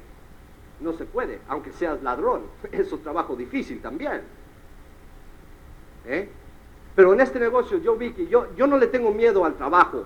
[0.81, 2.43] No se puede, aunque seas ladrón.
[2.71, 4.21] Es trabajo difícil también.
[6.05, 6.29] ¿Eh?
[6.95, 10.05] Pero en este negocio yo vi que yo, yo no le tengo miedo al trabajo.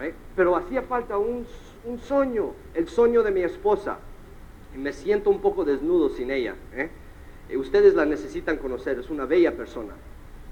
[0.00, 0.14] ¿Eh?
[0.36, 1.44] Pero hacía falta un,
[1.84, 3.98] un sueño, el sueño de mi esposa
[4.76, 6.54] me siento un poco desnudo sin ella.
[6.72, 6.88] ¿eh?
[7.48, 9.94] Eh, ustedes la necesitan conocer, es una bella persona.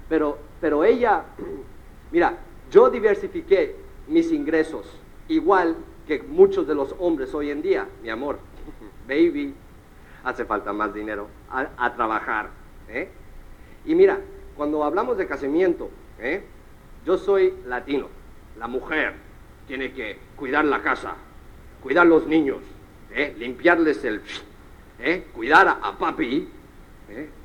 [0.09, 1.23] Pero, pero ella,
[2.11, 2.37] mira,
[2.69, 3.75] yo diversifiqué
[4.07, 4.85] mis ingresos,
[5.27, 5.75] igual
[6.07, 8.39] que muchos de los hombres hoy en día, mi amor,
[9.07, 9.53] baby,
[10.23, 12.49] hace falta más dinero a, trabajar.
[12.89, 13.09] ¿eh?
[13.85, 14.19] Y mira,
[14.55, 16.43] cuando hablamos de casamiento, ¿eh?
[17.05, 18.07] yo soy latino,
[18.59, 19.13] la mujer
[19.67, 21.15] tiene que cuidar la casa,
[21.81, 22.59] cuidar los niños,
[23.11, 23.33] ¿eh?
[23.37, 24.21] limpiarles el...
[25.33, 26.47] cuidar a, papi,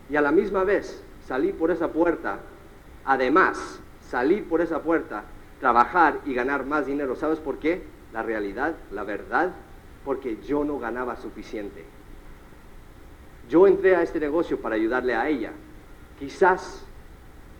[0.08, 2.38] y a la misma vez salir por esa puerta,
[3.04, 5.24] además, salir por esa puerta,
[5.60, 7.16] trabajar y ganar más dinero.
[7.16, 7.82] ¿Sabes por qué?
[8.12, 9.52] La realidad, la verdad,
[10.04, 11.84] porque yo no ganaba suficiente.
[13.48, 15.52] Yo entré a este negocio para ayudarle a ella.
[16.18, 16.84] Quizás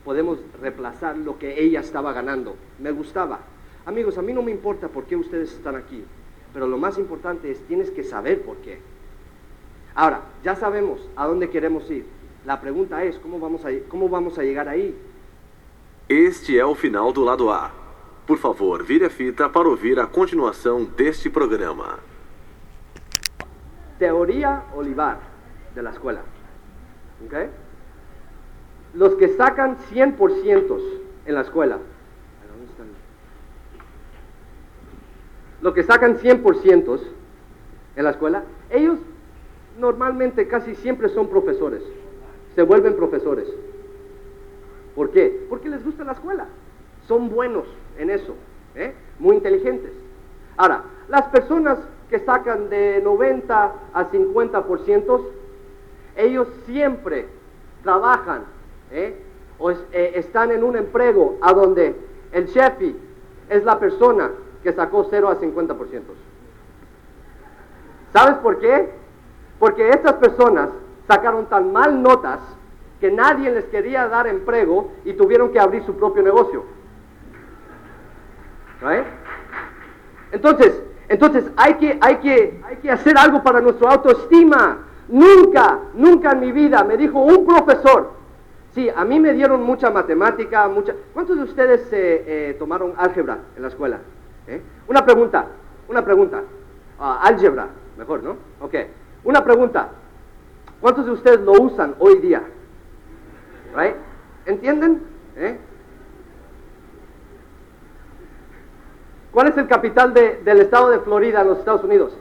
[0.05, 2.57] podemos reemplazar lo que ella estaba ganando.
[2.79, 3.41] Me gustaba.
[3.85, 6.03] Amigos, a mí no me importa por qué ustedes están aquí,
[6.53, 8.81] pero lo más importante es tienes que saber por qué.
[9.95, 12.05] Ahora, ya sabemos a dónde queremos ir.
[12.45, 14.95] La pregunta es, ¿cómo vamos a, cómo vamos a llegar ahí?
[16.09, 17.73] Este é o final do lado A.
[18.29, 21.99] Por favor, vire a fita para ouvir a continuação deste programa.
[23.99, 25.19] Teoría Olivar
[25.75, 26.23] de la escuela.
[28.95, 30.81] Los que sacan 100%
[31.27, 31.81] en la escuela.
[35.61, 37.01] Los que sacan 100%
[37.97, 38.99] en la escuela, ellos
[39.77, 41.83] normalmente casi siempre son profesores.
[42.55, 43.49] Se vuelven profesores.
[44.97, 45.47] ¿Por qué?
[45.51, 46.47] Porque les gusta la escuela.
[47.07, 47.67] Son buenos
[47.99, 48.35] en eso.
[48.75, 48.95] ¿eh?
[49.19, 49.93] Muy inteligentes.
[50.57, 51.79] Ahora, las personas
[52.09, 55.21] que sacan de 90 a 50%,
[56.17, 57.29] ellos siempre
[57.83, 58.45] trabajan
[58.91, 59.23] ¿eh?
[59.59, 59.77] o eh,
[60.15, 61.95] están en un empleo a donde
[62.33, 62.81] el chef
[63.51, 64.31] es la persona
[64.63, 65.77] que sacó 0 a 50%.
[68.15, 68.91] ¿Sabes por qué?
[69.59, 70.71] Porque estas personas
[71.07, 72.41] sacaron tan mal notas
[73.01, 76.65] que nadie les quería dar empleo y tuvieron que abrir su propio negocio.
[80.33, 84.79] Entonces, entonces hay que, hay, que, hay que hacer algo para nuestra autoestima.
[85.09, 88.11] Nunca, nunca en mi vida me dijo un profesor,
[88.75, 90.95] sí, a mí me dieron mucha matemática, mucha...
[91.15, 94.01] ¿Cuántos de ustedes eh, eh, tomaron álgebra en la escuela?
[94.49, 94.61] ¿Eh?
[94.89, 95.47] Una pregunta,
[95.89, 96.43] una pregunta.
[96.99, 98.37] Ah, álgebra, mejor, ¿no?
[98.61, 98.75] Ok.
[99.25, 99.91] Una pregunta.
[100.81, 102.43] ¿Cuántos de ustedes lo usan hoy día?
[104.47, 105.03] ¿Entienden?
[109.33, 112.17] ¿Cuál es el capital del estado de Florida en los Estados Unidos?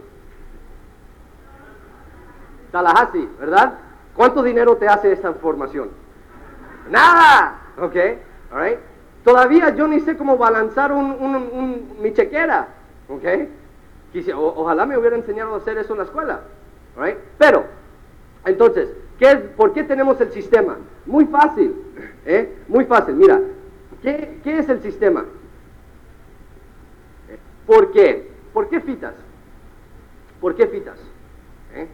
[2.72, 3.76] Tallahassee, ¿verdad?
[4.13, 5.91] ¿Cuánto dinero te hace esta formación?
[6.89, 7.62] Nada.
[7.78, 7.96] Ok,
[8.52, 8.78] all
[9.24, 12.68] Todavía yo ni sé cómo balanzar un, mi chequera.
[13.08, 13.24] Ok.
[14.36, 16.41] ojalá me hubiera enseñado a hacer eso en la escuela.
[16.98, 17.18] Right?
[17.38, 17.63] Pero,
[18.46, 20.78] entonces, ¿qué ¿por qué tenemos el sistema?
[21.06, 21.76] Muy fácil.
[22.26, 22.58] ¿eh?
[22.68, 23.15] Muy fácil.
[23.15, 23.39] Mira,
[24.02, 25.26] ¿qué, ¿qué es el sistema?
[27.65, 28.32] ¿Por qué?
[28.54, 29.15] ¿Por qué fitas?
[30.39, 31.00] ¿Por qué fitas?
[31.74, 31.88] ¿Eh?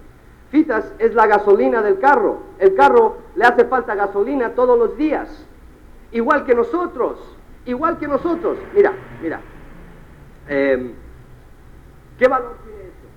[0.50, 2.42] Fitas es la gasolina del carro.
[2.60, 5.46] El carro le hace falta gasolina todos los días.
[6.12, 7.20] Igual que nosotros.
[7.66, 8.58] Igual que nosotros.
[8.76, 9.40] Mira, mira.
[10.48, 10.94] Em,
[12.18, 13.08] ¿Qué valor tiene esto?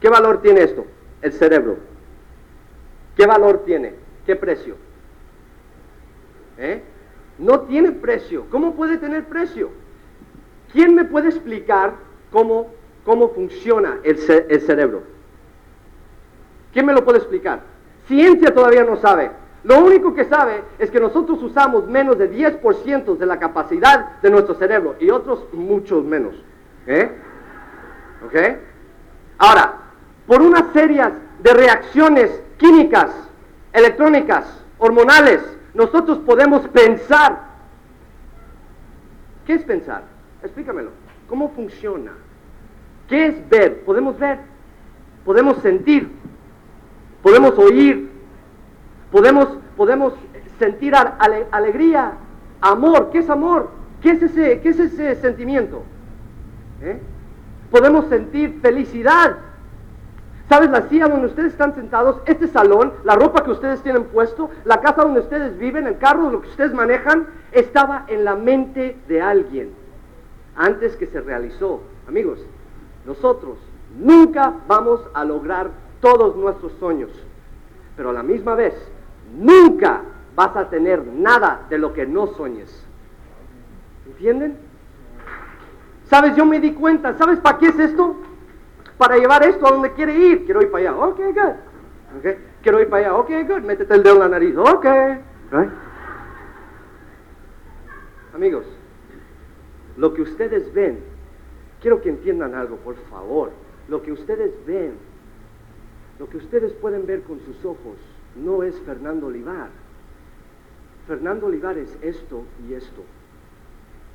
[0.00, 0.86] ¿Qué valor tiene esto?
[1.20, 1.76] El cerebro.
[3.16, 3.94] ¿Qué valor tiene?
[4.26, 4.76] ¿Qué precio?
[6.58, 6.82] ¿Eh?
[7.38, 8.46] No tiene precio.
[8.50, 9.70] ¿Cómo puede tener precio?
[10.72, 11.94] ¿Quién me puede explicar
[12.30, 12.70] cómo,
[13.04, 15.02] cómo funciona el, el cerebro?
[16.72, 17.60] ¿Quién me lo puede explicar?
[18.06, 19.30] Ciencia todavía no sabe.
[19.64, 24.30] Lo único que sabe es que nosotros usamos menos de 10% de la capacidad de
[24.30, 26.34] nuestro cerebro y otros muchos menos.
[26.86, 27.10] ¿Eh?
[29.38, 29.74] Ahora,
[30.26, 31.04] por una serie
[31.40, 33.10] de reacciones químicas,
[33.72, 35.40] electrónicas, hormonales,
[35.74, 37.52] nosotros podemos pensar.
[39.44, 40.04] ¿Qué es pensar?
[40.42, 40.90] Explícamelo.
[41.28, 42.12] ¿Cómo funciona?
[43.08, 43.84] ¿Qué es ver?
[43.84, 44.38] Podemos ver,
[45.24, 46.10] podemos sentir,
[47.22, 48.10] podemos oír,
[49.10, 50.14] podemos, podemos
[50.58, 52.12] sentir alegría,
[52.60, 53.10] amor.
[53.10, 53.70] ¿Qué es amor?
[54.00, 55.82] ¿Qué es ese, qué es ese sentimiento?
[56.80, 57.00] ¿Eh?
[57.70, 59.36] Podemos sentir felicidad.
[60.48, 62.20] ¿Sabes la silla donde ustedes están sentados?
[62.26, 66.30] Este salón, la ropa que ustedes tienen puesto, la casa donde ustedes viven, el carro,
[66.30, 69.72] lo que ustedes manejan, estaba en la mente de alguien
[70.54, 71.80] antes que se realizó.
[72.06, 72.40] Amigos,
[73.06, 73.58] nosotros
[73.98, 77.10] nunca vamos a lograr todos nuestros sueños,
[77.96, 78.74] pero a la misma vez,
[79.38, 80.02] nunca
[80.36, 82.84] vas a tener nada de lo que no sueñes.
[84.06, 84.58] ¿Entienden?
[86.04, 86.36] ¿Sabes?
[86.36, 88.16] Yo me di cuenta, ¿sabes para qué es esto?
[88.98, 90.44] Para llevar esto a donde quiere ir.
[90.44, 92.18] Quiero ir para allá, ok, good.
[92.18, 92.38] Okay.
[92.62, 93.62] Quiero ir para allá, ok, good.
[93.62, 94.86] Métete el dedo en la nariz, ok.
[98.34, 98.66] Amigos,
[99.96, 100.98] lo que ustedes ven,
[101.80, 103.50] quiero que entiendan algo, por favor.
[103.88, 104.94] Lo que ustedes ven,
[106.18, 107.96] lo que ustedes pueden ver con sus ojos,
[108.36, 109.68] no es Fernando Olivar.
[111.06, 113.02] Fernando Olivar es esto y esto.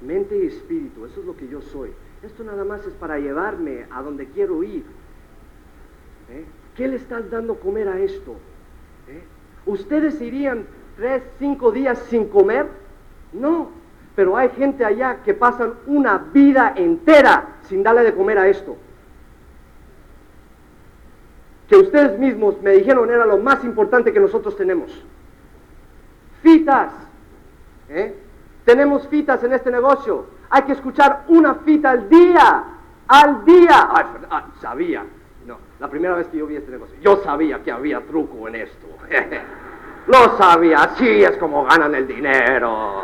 [0.02, 1.92] Mente y espíritu, eso es lo que yo soy.
[2.22, 4.84] Esto nada más es para llevarme a donde quiero ir.
[6.30, 6.46] ¿Eh?
[6.76, 8.36] ¿Qué le estás dando comer a esto?
[9.08, 9.24] ¿Eh?
[9.66, 10.66] ¿Ustedes irían
[10.98, 12.68] tres, cinco días sin comer?
[13.32, 13.72] No,
[14.16, 18.76] pero hay gente allá que pasan una vida entera sin darle de comer a esto.
[21.70, 25.06] Que ustedes mismos me dijeron era lo más importante que nosotros tenemos.
[26.42, 26.92] Fitas.
[27.90, 28.16] ¿eh?
[28.66, 30.39] Tenemos fitas en este negocio.
[30.50, 32.64] Hay que escuchar una fita al día.
[33.08, 33.90] Al día.
[34.30, 35.06] Ay, sabía.
[35.46, 38.56] No, la primera vez que yo vi este negocio, yo sabía que había truco en
[38.56, 38.88] esto.
[40.08, 40.84] Lo sabía.
[40.84, 43.04] Así es como ganan el dinero.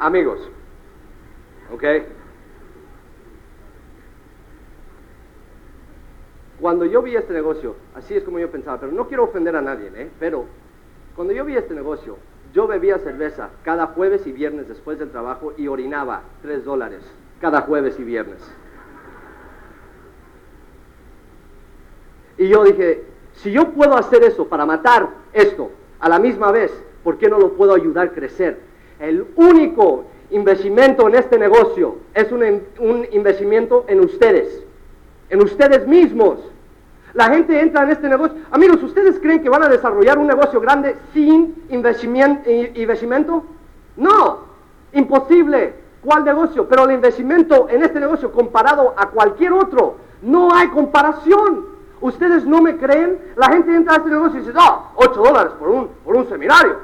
[0.00, 0.50] Amigos.
[1.72, 1.84] ¿Ok?
[6.60, 9.60] Cuando yo vi este negocio, así es como yo pensaba, pero no quiero ofender a
[9.60, 10.10] nadie, ¿eh?
[10.18, 10.46] Pero
[11.14, 12.16] cuando yo vi este negocio,
[12.52, 17.02] yo bebía cerveza cada jueves y viernes después del trabajo y orinaba tres dólares
[17.40, 18.40] cada jueves y viernes.
[22.38, 23.04] Y yo dije,
[23.34, 27.38] si yo puedo hacer eso para matar esto a la misma vez, ¿por qué no
[27.38, 28.60] lo puedo ayudar a crecer?
[28.98, 32.42] El único investimento en este negocio es un,
[32.78, 34.62] un en ustedes,
[35.30, 36.40] en ustedes mismos.
[37.16, 38.36] La gente entra en este negocio.
[38.50, 43.44] Amigos, ¿ustedes creen que van a desarrollar un negocio grande sin investimento?
[43.96, 44.40] No,
[44.92, 45.74] imposible.
[46.02, 46.68] ¿Cuál negocio?
[46.68, 51.64] Pero el investimento en este negocio comparado a cualquier otro, no hay comparación.
[52.02, 53.18] ¿Ustedes no me creen?
[53.36, 56.28] La gente entra a este negocio y dice, ah, 8 dólares por un, por un
[56.28, 56.76] seminario.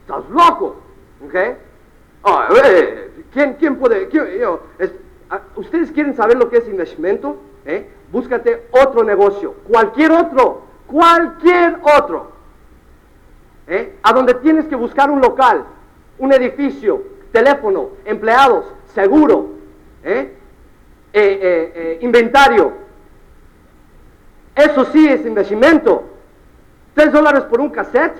[0.00, 0.76] Estás loco.
[1.26, 1.34] ¿Ok?
[2.24, 2.48] Ah,
[3.34, 4.08] ¿quién, ¿Quién puede?
[5.28, 7.36] Ah, ¿Ustedes quieren saber lo que es investimento?
[7.66, 7.86] ¿Eh?
[8.14, 12.30] Búscate otro negocio, cualquier otro, cualquier otro,
[13.66, 13.96] ¿eh?
[14.04, 15.64] a donde tienes que buscar un local,
[16.18, 19.48] un edificio, teléfono, empleados, seguro,
[20.04, 20.32] ¿eh?
[21.12, 22.72] Eh, inventario.
[24.54, 26.04] Eso sí es investimento.
[26.94, 28.16] Tres dólares por un cassette,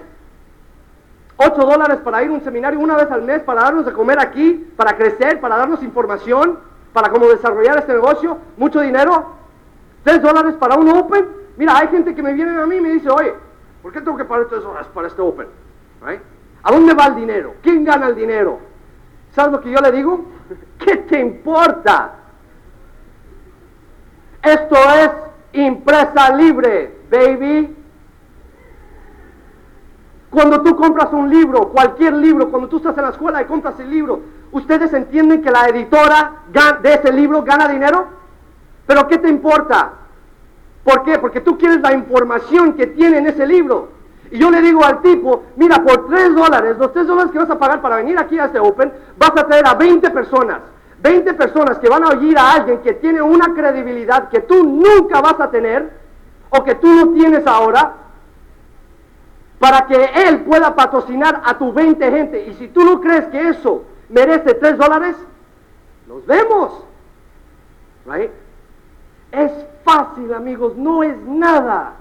[1.36, 4.18] ocho dólares para ir a un seminario una vez al mes, para darnos de comer
[4.18, 6.58] aquí, para crecer, para darnos información,
[6.92, 9.43] para cómo desarrollar este negocio, mucho dinero.
[10.04, 11.26] ¿Tres dólares para un Open?
[11.56, 13.34] Mira, hay gente que me viene a mí y me dice, oye,
[13.82, 15.48] ¿por qué tengo que pagar tres dólares para este Open?
[16.62, 17.54] ¿A dónde va el dinero?
[17.62, 18.58] ¿Quién gana el dinero?
[19.32, 20.26] ¿Sabes lo que yo le digo?
[20.78, 22.16] ¿Qué te importa?
[24.42, 25.10] Esto es
[25.54, 27.76] impresa libre, baby.
[30.28, 33.78] Cuando tú compras un libro, cualquier libro, cuando tú estás en la escuela y compras
[33.80, 34.20] el libro,
[34.52, 36.42] ¿ustedes entienden que la editora
[36.82, 38.23] de ese libro gana dinero?
[38.86, 39.92] Pero ¿qué te importa?
[40.84, 41.18] ¿Por qué?
[41.18, 43.88] Porque tú quieres la información que tiene en ese libro.
[44.30, 47.50] Y yo le digo al tipo, mira, por tres dólares, los tres dólares que vas
[47.50, 50.58] a pagar para venir aquí a este Open, vas a traer a 20 personas.
[51.00, 55.20] 20 personas que van a oír a alguien que tiene una credibilidad que tú nunca
[55.20, 55.90] vas a tener
[56.50, 57.94] o que tú no tienes ahora,
[59.58, 62.46] para que él pueda patrocinar a tu 20 gente.
[62.46, 65.16] Y si tú no crees que eso merece tres dólares,
[66.06, 66.84] nos vemos.
[68.06, 68.30] Right?
[69.34, 71.94] Es fácil, amigos, no es nada.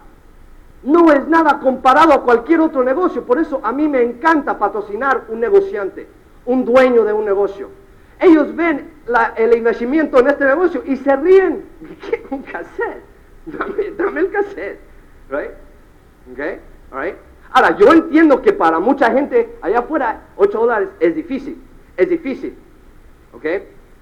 [0.83, 3.23] No es nada comparado a cualquier otro negocio.
[3.23, 6.07] Por eso a mí me encanta patrocinar un negociante,
[6.45, 7.69] un dueño de un negocio.
[8.19, 8.91] Ellos ven
[9.35, 11.65] el investimento en este negocio y se ríen.
[12.09, 12.25] ¿Qué?
[12.29, 13.03] Un cassette.
[13.45, 14.79] Dame, el cassette.
[15.29, 15.51] Right?
[16.31, 16.59] Okay?
[17.51, 21.61] Ahora, yo entiendo que para mucha gente allá afuera 8 dólares es difícil.
[21.97, 22.55] Es difícil.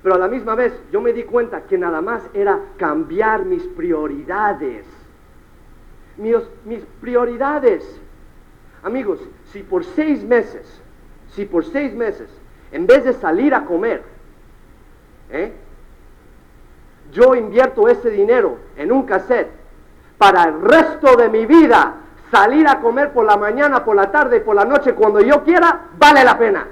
[0.03, 3.63] Pero a la misma vez yo me di cuenta que nada más era cambiar mis
[3.63, 4.85] prioridades.
[6.17, 7.99] Mis, prioridades.
[8.83, 9.19] Amigos,
[9.51, 10.81] si por seis meses,
[11.29, 12.29] si por seis meses,
[12.71, 14.01] en vez de salir a comer,
[15.29, 15.53] ¿eh?
[17.11, 19.51] yo invierto ese dinero en un cassette
[20.17, 21.95] para el resto de mi vida,
[22.31, 25.43] salir a comer por la mañana, por la tarde y por la noche cuando yo
[25.43, 26.67] quiera, vale la pena.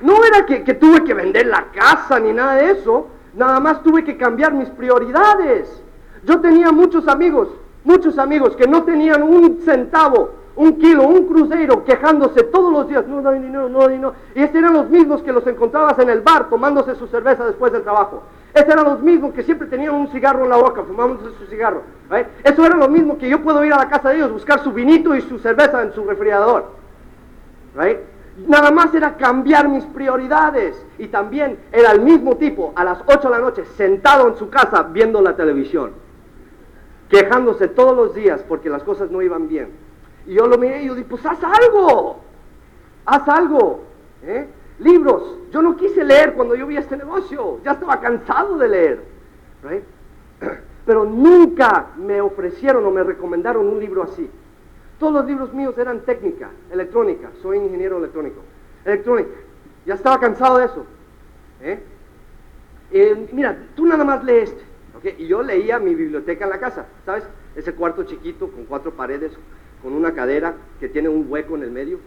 [0.00, 4.04] No era que, tuve que vender la casa ni nada de eso, nada más tuve
[4.04, 5.82] que cambiar mis prioridades.
[6.24, 7.48] Yo tenía muchos amigos,
[7.84, 13.06] muchos amigos que no tenían un centavo, un kilo, un crucero, quejándose todos los días,
[13.06, 14.14] no, no hay dinero, no hay dinero.
[14.34, 17.72] Y estos eran los mismos que los encontrabas en el bar tomándose su cerveza después
[17.72, 18.22] del trabajo.
[18.52, 21.82] Estos eran los mismos que siempre tenían un cigarro en la boca, fumándose su cigarro.
[22.42, 24.72] Eso era lo mismo que yo puedo ir a la casa de ellos, buscar su
[24.72, 26.66] vinito y su cerveza en su refrigerador.
[28.36, 30.84] Nada más era cambiar mis prioridades.
[30.98, 34.50] Y también era el mismo tipo a las 8 de la noche sentado en su
[34.50, 35.92] casa viendo la televisión,
[37.08, 39.70] quejándose todos los días porque las cosas no iban bien.
[40.26, 42.20] Y yo lo miré y yo dije, pues haz algo,
[43.06, 43.80] haz algo.
[44.22, 44.46] ¿eh?
[44.80, 49.04] Libros, yo no quise leer cuando yo vi este negocio, ya estaba cansado de leer.
[50.86, 54.28] Pero nunca me ofrecieron o me recomendaron un libro así.
[54.98, 58.40] Todos los libros míos eran técnica, electrónica, soy ingeniero electrónico.
[58.84, 59.30] Electrónica,
[59.84, 60.86] ya estaba cansado de eso.
[61.60, 61.82] ¿eh?
[62.92, 64.76] Eh, mira, tú nada más lees este.
[65.18, 67.24] Y yo leía mi biblioteca en la casa, ¿sabes?
[67.54, 69.32] Ese cuarto chiquito con cuatro paredes,
[69.82, 71.98] con una cadera que tiene un hueco en el medio.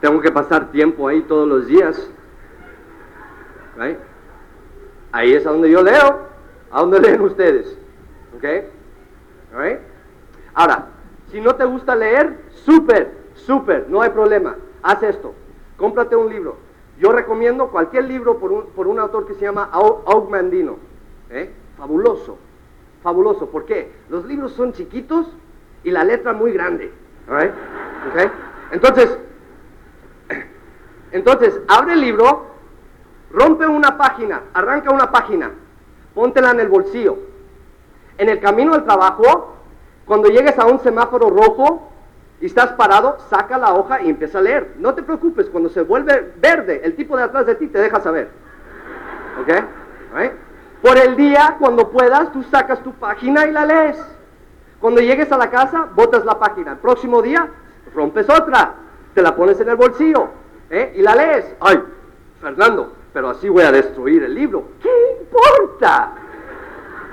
[0.00, 2.10] Tengo que pasar tiempo ahí todos los días.
[5.12, 6.26] Ahí es a donde yo leo.
[6.70, 7.78] ¿A dónde leen ustedes?
[8.36, 8.44] ¿Ok?
[10.54, 10.86] Ahora,
[11.30, 14.56] si no te gusta leer, súper, súper, no hay problema.
[14.82, 15.34] Haz esto.
[15.76, 16.56] Cómprate un libro.
[16.98, 20.78] Yo recomiendo cualquier libro por un, por un autor que se llama Augmandino.
[21.30, 21.52] ¿eh?
[21.76, 22.38] Fabuloso,
[23.02, 23.50] fabuloso.
[23.50, 23.92] ¿Por qué?
[24.08, 25.26] Los libros son chiquitos
[25.84, 26.90] y la letra muy grande.
[28.70, 29.18] Entonces,
[31.12, 32.46] entonces, abre el libro,
[33.30, 35.50] rompe una página, arranca una página,
[36.14, 37.18] póntela en el bolsillo.
[38.18, 39.54] En el camino al trabajo,
[40.06, 41.90] cuando llegues a un semáforo rojo
[42.40, 44.74] y estás parado, saca la hoja y empieza a leer.
[44.78, 48.00] No te preocupes, cuando se vuelve verde, el tipo de atrás de ti te deja
[48.00, 48.30] saber.
[49.40, 49.52] ¿Ok?
[50.82, 53.98] Por el día, cuando puedas, tú sacas tu página y la lees.
[54.80, 56.72] Cuando llegues a la casa, botas la página.
[56.72, 57.48] El próximo día,
[57.94, 58.74] rompes otra,
[59.14, 60.28] te la pones en el bolsillo
[60.70, 60.92] ¿eh?
[60.96, 61.56] y la lees.
[61.60, 61.82] Ay,
[62.40, 64.64] Fernando, pero así voy a destruir el libro.
[64.82, 64.90] ¿Qué
[65.22, 66.12] importa?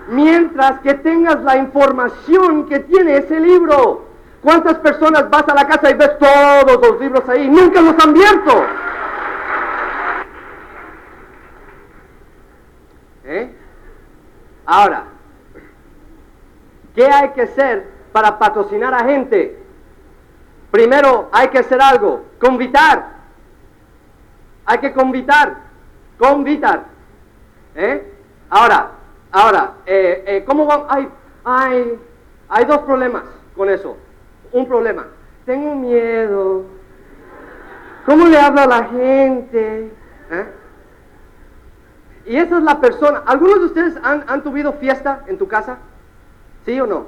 [0.08, 4.06] Mientras que tengas la información que tiene ese libro.
[4.42, 7.50] ¿Cuántas personas vas a la casa y ves todos los libros ahí?
[7.50, 8.66] Nunca los han abierto.
[13.24, 13.56] ¿Eh?
[14.66, 15.06] Ahora,
[16.94, 19.64] ¿qué hay que hacer para patrocinar a gente?
[20.72, 23.14] Primero hay que hacer algo, convitar.
[24.66, 25.56] Hay que convitar,
[26.18, 26.86] convitar.
[27.76, 28.14] ¿Eh?
[28.50, 28.92] Ahora,
[29.34, 30.86] ahora, eh, eh, ¿cómo van?
[30.88, 31.10] Hay,
[31.44, 32.00] hay,
[32.48, 33.24] hay dos problemas
[33.56, 33.98] con eso.
[34.54, 35.08] Un problema.
[35.46, 36.64] Tengo miedo.
[38.06, 39.92] ¿Cómo le hablo a la gente?
[40.32, 40.46] ¿Eh?
[42.28, 43.24] Y esa es la persona.
[43.26, 45.80] ¿Algunos de ustedes han, han tuvido fiesta en tu casa?
[46.66, 47.08] ¿Sí o no?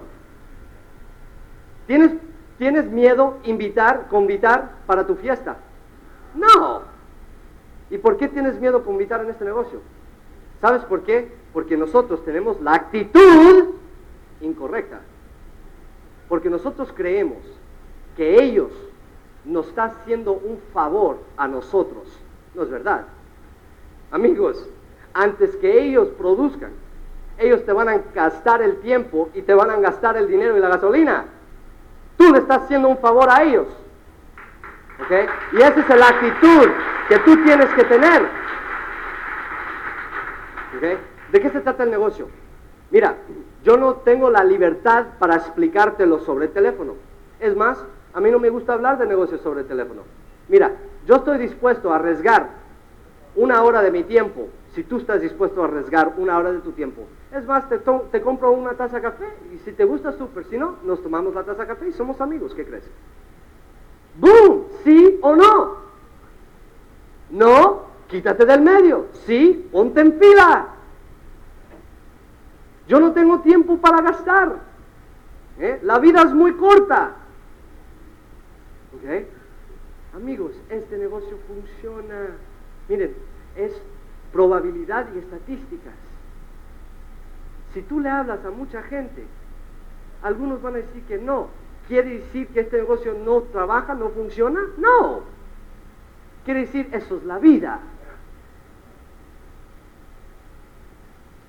[1.88, 2.11] ¿Tienes
[2.57, 5.57] ¿Tienes miedo invitar, convitar para tu fiesta?
[6.34, 6.84] No.
[7.89, 9.82] ¿Y por qué tienes miedo convitar en este negocio?
[10.61, 11.32] ¿Sabes por qué?
[11.56, 13.76] Porque nosotros tenemos la actitud
[14.41, 14.99] incorrecta.
[16.28, 17.38] Porque nosotros creemos
[18.18, 18.72] que ellos
[19.45, 22.20] nos están haciendo un favor a nosotros.
[22.56, 23.06] No es verdad.
[24.12, 24.68] Amigos,
[25.14, 26.74] antes que ellos produzcan,
[27.38, 30.60] ellos te van a gastar el tiempo y te van a gastar el dinero y
[30.60, 31.24] la gasolina.
[32.18, 33.68] Tú le estás haciendo un favor a ellos.
[34.99, 35.12] ¿Ok?
[35.53, 36.70] Y esa es la actitud
[37.08, 38.24] que tú tienes que tener.
[40.76, 41.14] ¿Ok?
[41.36, 42.29] ¿De qué se trata el negocio?
[42.91, 43.17] Mira,
[43.61, 46.93] yo no tengo la libertad para explicártelo sobre el teléfono.
[47.41, 47.77] Es más,
[48.13, 50.03] a mí no me gusta hablar de negocios sobre el teléfono.
[50.47, 50.71] Mira,
[51.05, 52.51] yo estoy dispuesto a arriesgar
[53.36, 56.71] una hora de mi tiempo si tú estás dispuesto a arriesgar una hora de tu
[56.71, 57.01] tiempo.
[57.33, 60.57] Es más, te, te compro una taza de café y si te gusta súper, si
[60.57, 62.89] no, nos tomamos la taza de café y somos amigos, ¿qué crees?
[64.19, 64.67] ¡Boom!
[64.86, 65.75] ¿Sí o no?
[67.31, 69.07] No, quítate del medio.
[69.25, 70.74] Sí, ponte en fila.
[72.88, 74.59] Yo no tengo tiempo para gastar.
[75.59, 75.79] ¿eh?
[75.83, 77.15] La vida es muy corta.
[78.95, 79.25] ¿Ok?
[80.15, 82.27] Amigos, este negocio funciona.
[82.88, 83.15] Miren,
[83.55, 83.81] es
[84.31, 85.93] probabilidad y estadísticas.
[87.73, 89.25] Si tú le hablas a mucha gente,
[90.21, 91.49] algunos van a decir que no.
[91.88, 94.59] ¿Quiere decir que este negocio no trabaja, no funciona?
[94.77, 95.23] No.
[96.45, 97.79] Quiere decir, eso es la vida.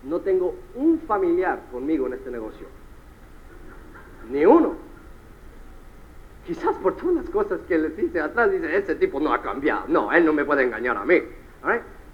[0.07, 2.67] No tengo un familiar conmigo en este negocio.
[4.31, 4.75] Ni uno.
[6.47, 9.87] Quizás por todas las cosas que les dice atrás, dice, ese tipo no ha cambiado.
[9.89, 11.21] No, él no me puede engañar a mí.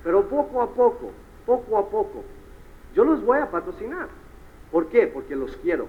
[0.02, 1.10] Pero poco a poco,
[1.44, 2.24] poco a poco,
[2.94, 4.08] yo los voy a patrocinar.
[4.70, 5.06] ¿Por qué?
[5.06, 5.86] Porque los quiero.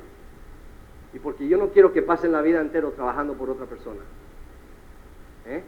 [1.14, 4.02] Y porque yo no quiero que pasen la vida entera trabajando por otra persona.
[5.46, 5.64] ¿Eh?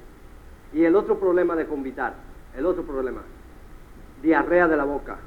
[0.74, 2.16] Y el otro problema de convitar,
[2.58, 3.22] el otro problema,
[4.22, 5.18] diarrea de la boca.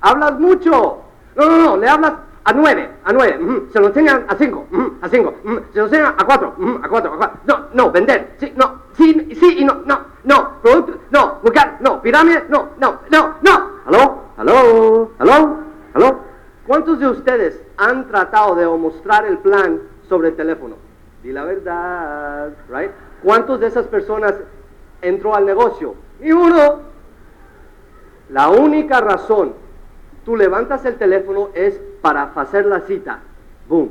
[0.00, 1.02] Hablas mucho.
[1.36, 2.12] No, no, no, le hablas
[2.44, 4.66] a nueve, a nueve, se lo enseñan a cinco,
[5.02, 5.34] a cinco,
[5.72, 7.40] se lo enseñan a cuatro, a cuatro, a cuatro.
[7.46, 12.00] No, no, vender, sí, no, sí, sí y no, no, no, producto, no, buscar, no,
[12.00, 13.68] pirámide, no, no, no, no.
[13.86, 14.22] ¿Aló?
[14.36, 15.12] ¿Aló?
[15.18, 15.58] ¿Aló?
[15.94, 16.20] ¿Aló?
[16.66, 20.76] ¿Cuántos de ustedes han tratado de mostrar el plan sobre el teléfono?
[21.22, 22.90] Di la verdad, right?
[23.22, 24.34] ¿Cuántos de esas personas
[25.02, 25.94] entró al negocio?
[26.20, 26.88] Ni uno.
[28.30, 29.54] La única razón
[30.24, 33.20] tú levantas el teléfono es para hacer la cita.
[33.68, 33.90] Boom.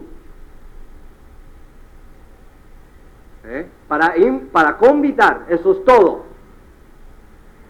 [3.46, 3.68] ¿Eh?
[3.88, 4.14] Para,
[4.52, 6.26] para convidar, eso es todo.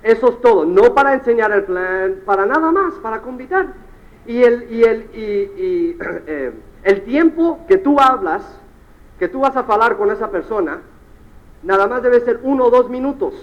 [0.04, 3.68] Eso es todo, no para enseñar el plan, para nada más, para convidar.
[4.26, 5.98] Y el, y el, y,
[6.28, 6.54] eh,
[6.84, 8.44] el tiempo que tú hablas,
[9.20, 10.82] que tú vas a hablar con esa persona,
[11.64, 13.34] nada más debe ser uno o dos minutos.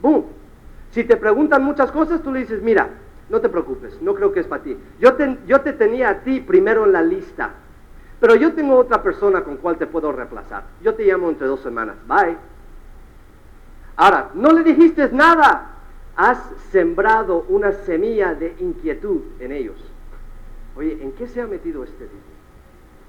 [0.00, 0.26] Boom.
[0.90, 2.88] Si te preguntan muchas cosas, tú le dices, mira,
[3.28, 4.76] no te preocupes, no creo que es para ti.
[5.00, 7.50] Yo te, yo te tenía a ti primero en la lista,
[8.20, 10.64] pero yo tengo otra persona con cual te puedo reemplazar.
[10.82, 11.96] Yo te llamo entre dos semanas.
[12.06, 12.36] Bye.
[13.96, 15.72] Ahora, no le dijiste nada.
[16.16, 16.38] Has
[16.70, 19.76] sembrado una semilla de inquietud en ellos.
[20.74, 22.24] Oye, ¿en qué se ha metido este tipo?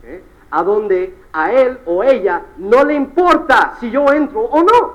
[0.03, 0.21] ¿Eh?
[0.49, 4.93] A donde a él o ella no le importa si yo entro o no.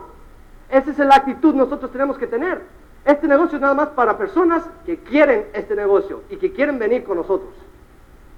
[0.71, 2.63] Esa es la actitud nosotros tenemos que tener.
[3.05, 7.05] Este negocio es nada más para personas que quieren este negocio y que quieren venir
[7.05, 7.53] con nosotros.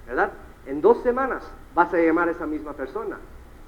[0.07, 0.33] ¿Verdad?
[0.67, 1.45] En dos semanas
[1.75, 3.19] vas a llamar a esa misma persona.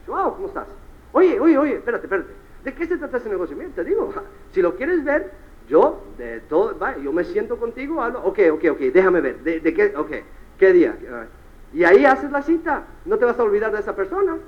[0.07, 0.67] Wow, ¿cómo estás?
[1.13, 2.33] Oye, oye, oye, espérate, espérate.
[2.65, 3.57] ¿De qué se trata ese negocio?
[3.57, 4.13] Mira, te digo,
[4.53, 5.33] si lo quieres ver,
[5.69, 9.95] yo, de todo, yo me siento contigo, hablo, ok, ok, ok, déjame ver, ¿de, qué,
[9.97, 10.11] ok,
[10.59, 10.97] qué día?
[11.77, 14.39] Y ahí haces la cita, no te vas a olvidar de esa persona?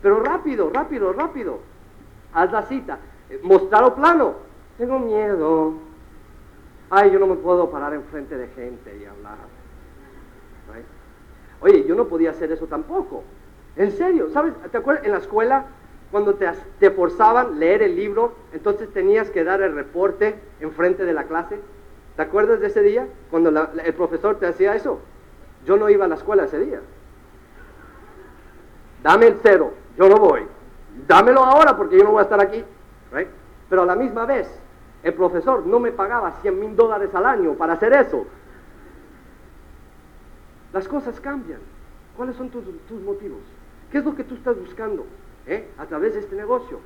[0.00, 1.58] Pero rápido, rápido, rápido,
[2.32, 3.00] haz la cita,
[3.42, 4.34] mostrarlo plano,
[4.78, 5.74] tengo miedo.
[6.88, 9.38] Ay, yo no me puedo parar enfrente de gente y hablar.
[11.60, 13.24] Oye, yo no podía hacer eso tampoco.
[13.74, 14.54] En serio, ¿sabes?
[14.70, 15.64] ¿Te acuerdas en la escuela
[16.12, 21.24] cuando te, forzaban leer el libro, entonces tenías que dar el reporte enfrente de la
[21.24, 21.58] clase?
[22.14, 25.00] ¿Te acuerdas de ese día cuando el profesor te hacía eso?
[25.64, 26.80] Yo no iba a la escuela ese día.
[29.02, 30.46] Dame el cero, yo no voy.
[31.06, 32.64] Dámelo ahora porque yo no voy a estar aquí.
[33.68, 34.48] Pero a la misma vez,
[35.02, 38.26] el profesor no me pagaba 100 mil dólares al año para hacer eso.
[40.72, 41.60] Las cosas cambian.
[42.16, 42.64] ¿Cuáles son tus,
[43.02, 43.40] motivos?
[43.90, 45.04] ¿Qué es lo que tú estás buscando
[45.46, 46.80] eh, a través de este negocio?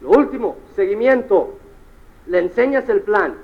[0.00, 1.58] Lo último, seguimiento.
[2.26, 3.34] Le enseñas el plan.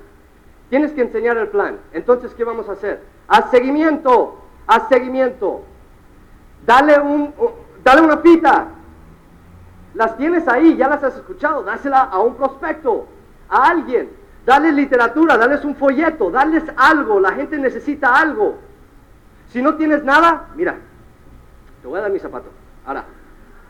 [0.71, 1.79] Tienes que enseñar el plan.
[1.93, 3.01] Entonces, ¿qué vamos a hacer?
[3.29, 4.46] Haz seguimiento.
[4.67, 5.63] Haz seguimiento.
[6.65, 7.33] Dale, un,
[7.85, 8.69] dale una pita.
[9.95, 11.63] Las tienes ahí, ya las has escuchado.
[11.63, 13.07] Dásela a un prospecto
[13.49, 14.11] a alguien,
[14.45, 18.59] dale literatura, dales un folleto, dales algo, la gente necesita algo.
[19.49, 20.77] Si no tienes nada, mira,
[21.81, 22.49] te voy a dar mi zapato.
[22.85, 23.05] Ahora,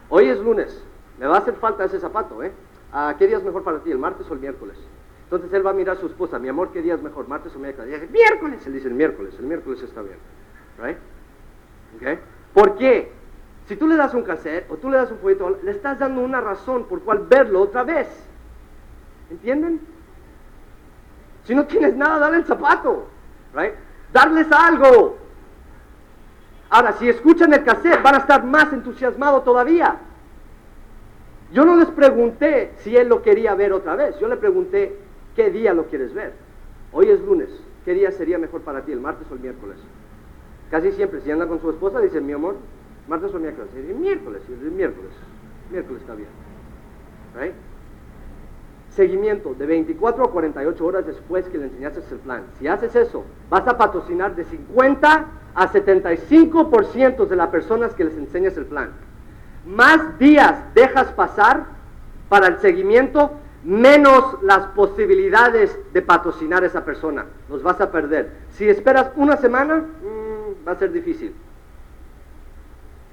[0.09, 0.83] hoy es lunes,
[1.19, 2.53] me va a hacer falta ese zapato, ¿eh?
[2.93, 4.77] ¿A ¿Qué día es mejor para ti, el martes o el miércoles?
[5.25, 7.55] Entonces él va a mirar a su esposa, mi amor, ¿qué día es mejor, martes
[7.55, 7.89] o miércoles?
[7.89, 10.19] Y dice, miércoles, él dice el miércoles, el miércoles está bien,
[10.79, 10.99] right?
[11.97, 12.19] ¿Okay?
[12.53, 13.13] ¿Por qué?
[13.67, 16.21] Si tú le das un cassette o tú le das un folleto, le estás dando
[16.21, 18.09] una razón por cual verlo otra vez.
[19.31, 19.81] ¿Entienden?
[21.45, 23.09] Si no tienes nada, dale el zapato.
[23.55, 23.75] Right?
[24.13, 25.19] Darles algo.
[26.71, 29.97] Ahora, si escuchan el cassette, van a estar más entusiasmados todavía.
[31.53, 34.19] Yo no les pregunté si él lo quería ver otra vez.
[34.19, 34.99] Yo le pregunté,
[35.35, 36.35] ¿qué día lo quieres ver?
[36.93, 37.49] Hoy es lunes.
[37.85, 39.77] ¿Qué día sería mejor para ti, el martes o el miércoles?
[40.71, 42.57] Casi siempre, si anda con su esposa, dice, mi amor,
[43.09, 43.71] martes o miércoles.
[43.99, 45.13] miércoles, el miércoles.
[45.71, 46.29] Miércoles está bien.
[47.39, 47.55] Right?
[48.97, 52.45] seguimiento de 24 a 48 horas después que le enseñaste el plan.
[52.59, 58.17] Si haces eso, vas a patrocinar de 50 a 75% de las personas que les
[58.17, 58.91] enseñas el plan.
[59.67, 61.67] Más días dejas pasar
[62.29, 67.27] para el seguimiento, menos las posibilidades de patrocinar a esa persona.
[67.51, 68.33] Los vas a perder.
[68.51, 70.26] Si esperas una semana, mm,
[70.67, 71.35] va a ser difícil.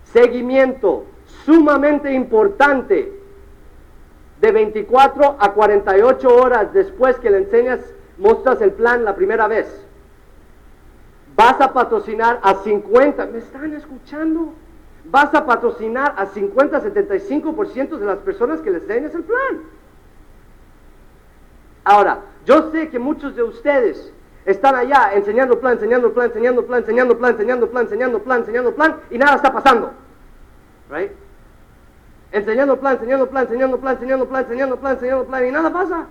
[0.06, 1.06] Seguimiento,
[1.46, 3.20] sumamente importante
[4.42, 7.80] de 24 a 48 horas después que le enseñas,
[8.18, 9.86] mostras el plan la primera vez.
[11.36, 14.54] Vas a patrocinar a 50, ¿me están escuchando?
[15.06, 19.62] Vas a patrocinar a 50, 75% de las personas que les enseñas el plan.
[21.84, 24.14] Ahora, yo sé que muchos de ustedes
[24.46, 28.76] están allá enseñando plan, enseñando plan, enseñando plan, enseñando plan, enseñando plan, enseñando plan, enseñando
[28.76, 29.92] plan, y nada está pasando.
[30.90, 31.12] Right?
[32.34, 36.08] enseñando plan, enseñando plan, enseñando plan, enseñando plan, enseñando plan, enseñando plan, y nada pasa.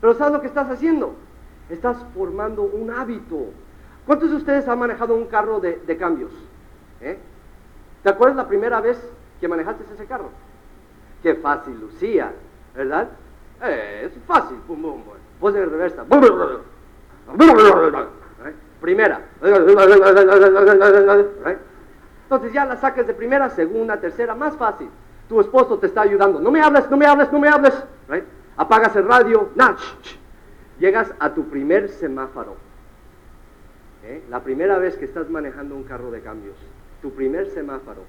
[0.00, 1.14] Pero ¿sabes lo que estás haciendo?
[1.68, 3.46] Estás formando un hábito.
[4.06, 6.30] ¿Cuántos de ustedes han manejado un carro de, cambios?
[7.00, 7.18] ¿Eh?
[8.02, 8.98] ¿Te acuerdas la primera vez
[9.40, 10.30] que manejaste ese carro?
[11.22, 12.32] Qué fácil lucía,
[12.74, 13.08] ¿verdad?
[13.62, 15.14] Eh, es fácil, pum, pum, pum.
[15.40, 16.04] Pues en reversa.
[18.80, 19.20] Primera.
[22.22, 24.88] Entonces ya la sacas de primera, segunda, tercera, más fácil.
[25.28, 26.40] Tu esposo te está ayudando.
[26.40, 27.74] No me hables, no me hables, no me hables.
[28.56, 29.50] Apagas el radio.
[30.78, 32.56] Llegas a tu primer semáforo.
[34.04, 34.22] ¿Eh?
[34.30, 36.56] La primera vez que estás manejando un carro de cambios.
[37.02, 38.02] Tu primer semáforo.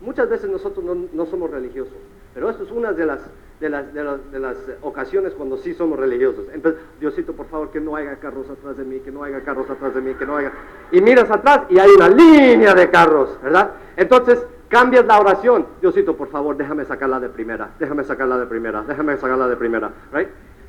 [0.00, 1.98] Muchas veces nosotros no, somos religiosos,
[2.32, 3.20] pero esto es una de las
[3.60, 6.46] de las, de, las, de las, ocasiones cuando sí somos religiosos.
[6.52, 9.68] Entonces, Diosito, por favor, que no haya carros atrás de mí, que no haya carros
[9.68, 10.50] atrás de mí, que no haya...
[10.90, 13.72] Y miras atrás y hay una línea de carros, ¿verdad?
[13.96, 15.66] Entonces, cambias la oración.
[15.80, 19.90] Diosito, por favor, déjame sacarla de primera, déjame sacarla de primera, déjame sacarla de primera,
[20.12, 20.28] ¿right?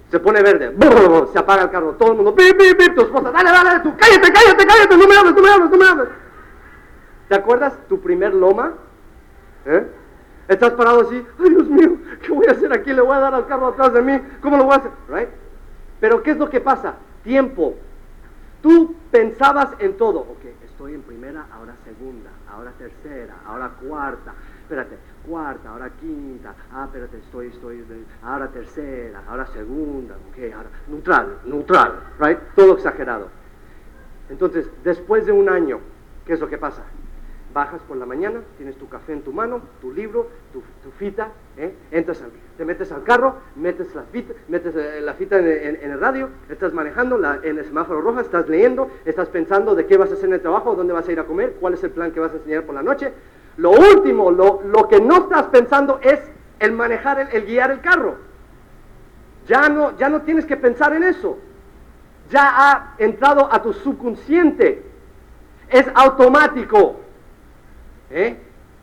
[0.10, 0.76] Se pone verde,
[1.32, 3.96] se apaga el carro, todo el mundo, pip, pip, pip, tu esposa, dale, dale, tú,
[3.98, 6.10] cállate, cállate, cállate, no me hables, no me hables, no me hables.
[7.30, 8.74] ¿Te acuerdas tu primer loma?
[9.66, 9.88] ¿Eh?
[10.48, 12.92] Estás parado así, ay Dios mío, ¿qué voy a hacer aquí?
[12.94, 14.92] Le voy a dar al carro atrás de mí, ¿cómo lo voy a hacer?
[15.08, 15.30] Right?
[16.00, 16.96] Pero ¿qué es lo que pasa?
[17.24, 17.76] Tiempo.
[18.62, 20.20] Tú pensabas en todo.
[20.20, 24.34] Ok, estoy en primera, ahora segunda, ahora tercera, ahora cuarta.
[24.62, 26.54] Espérate, cuarta, ahora quinta.
[26.72, 27.84] Ah, espérate, estoy, estoy,
[28.24, 30.16] ahora tercera, ahora segunda.
[30.30, 32.40] Ok, ahora neutral, neutral, right?
[32.56, 33.30] Todo exagerado.
[34.30, 35.80] Entonces, después de un año,
[36.26, 36.84] ¿qué es lo que pasa?
[37.54, 40.62] Bajas por la mañana, tienes tu café en tu mano, tu libro, tu,
[40.98, 41.74] fita, ¿eh?
[41.92, 42.24] entras
[42.58, 46.74] te metes al carro, metes la fita, metes eh, la fita en, el radio, estás
[46.74, 50.36] manejando en el semáforo rojo, estás leyendo, estás pensando de qué vas a hacer en
[50.36, 52.36] el trabajo, dónde vas a ir a comer, cuál es el plan que vas a
[52.36, 53.14] enseñar por la noche.
[53.58, 56.20] Lo último, lo, que no estás pensando es
[56.60, 58.16] el manejar, el, el, guiar el carro.
[59.48, 61.38] Ya no, ya no tienes que pensar en eso.
[62.30, 64.84] Ya ha entrado a tu subconsciente.
[65.70, 67.01] Es automático.
[68.12, 68.38] ¿Eh?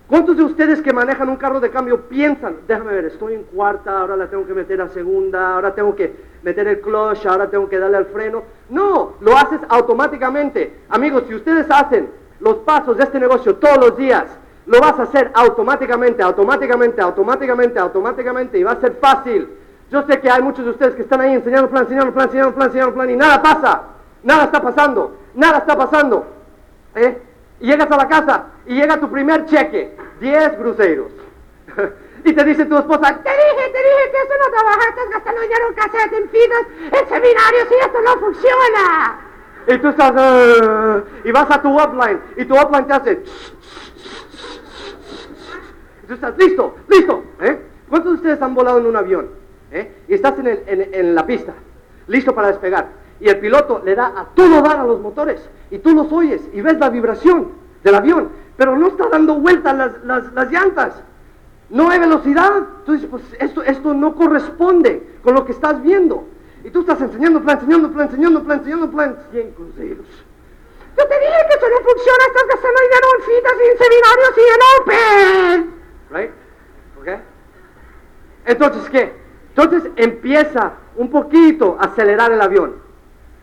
[0.08, 4.00] ¿Cuántos de ustedes que manejan un carro de cambio piensan, déjame ver, estoy en cuarta,
[4.00, 7.68] ahora la tengo que meter a segunda, ahora tengo que meter el clutch, ahora tengo
[7.68, 8.42] que darle al freno?
[8.70, 10.80] No, lo haces automáticamente.
[10.88, 12.08] Amigos, si ustedes hacen
[12.40, 14.24] los pasos de este negocio todos los días,
[14.64, 19.46] lo vas a hacer automáticamente, automáticamente, automáticamente, automáticamente y va a ser fácil.
[19.90, 22.54] Yo sé que hay muchos de ustedes que están ahí enseñando plan, enseñando plan, enseñando
[22.54, 23.82] plan, enseñando plan y nada pasa,
[24.22, 26.26] nada está pasando, nada está pasando.
[26.94, 27.27] ¿Eh?
[27.60, 31.12] Y llegas a la casa y llega tu primer cheque, 10 cruceros.
[32.24, 35.40] y te dice tu esposa, te dije, te dije que eso no trabaja, estás gastando
[35.40, 36.66] dinero en cassette, en fitas,
[37.00, 39.20] en seminarios y esto no funciona.
[39.66, 43.22] Y tú estás, uh, y vas a tu upline, y tu upline te hace,
[46.02, 47.24] y tú estás, listo, listo.
[47.40, 47.58] ¿eh?
[47.88, 49.30] ¿Cuántos de ustedes han volado en un avión?
[49.70, 50.04] ¿eh?
[50.08, 51.52] Y estás en, en la pista,
[52.06, 52.88] listo para despegar.
[53.20, 55.40] Y el piloto le da a todo dar a los motores
[55.70, 57.48] y tú los oyes y ves la vibración
[57.82, 61.02] del avión, pero no está dando vueltas las, las, llantas.
[61.70, 62.62] No hay velocidad.
[62.86, 66.26] Tú dices, pues esto, esto no corresponde con lo que estás viendo.
[66.64, 69.16] Y tú estás enseñando plan, enseñando plan, enseñando plan, enseñando plan.
[69.30, 70.06] 100 cruceros.
[70.96, 74.34] Yo te dije que eso no funciona, estás gastando dinero en fitas y en seminarios
[74.36, 75.74] y en Open.
[76.10, 76.30] Right?
[77.00, 77.22] ¿Ok?
[78.46, 79.14] Entonces, ¿qué?
[79.54, 82.87] Entonces empieza un poquito a acelerar el avión.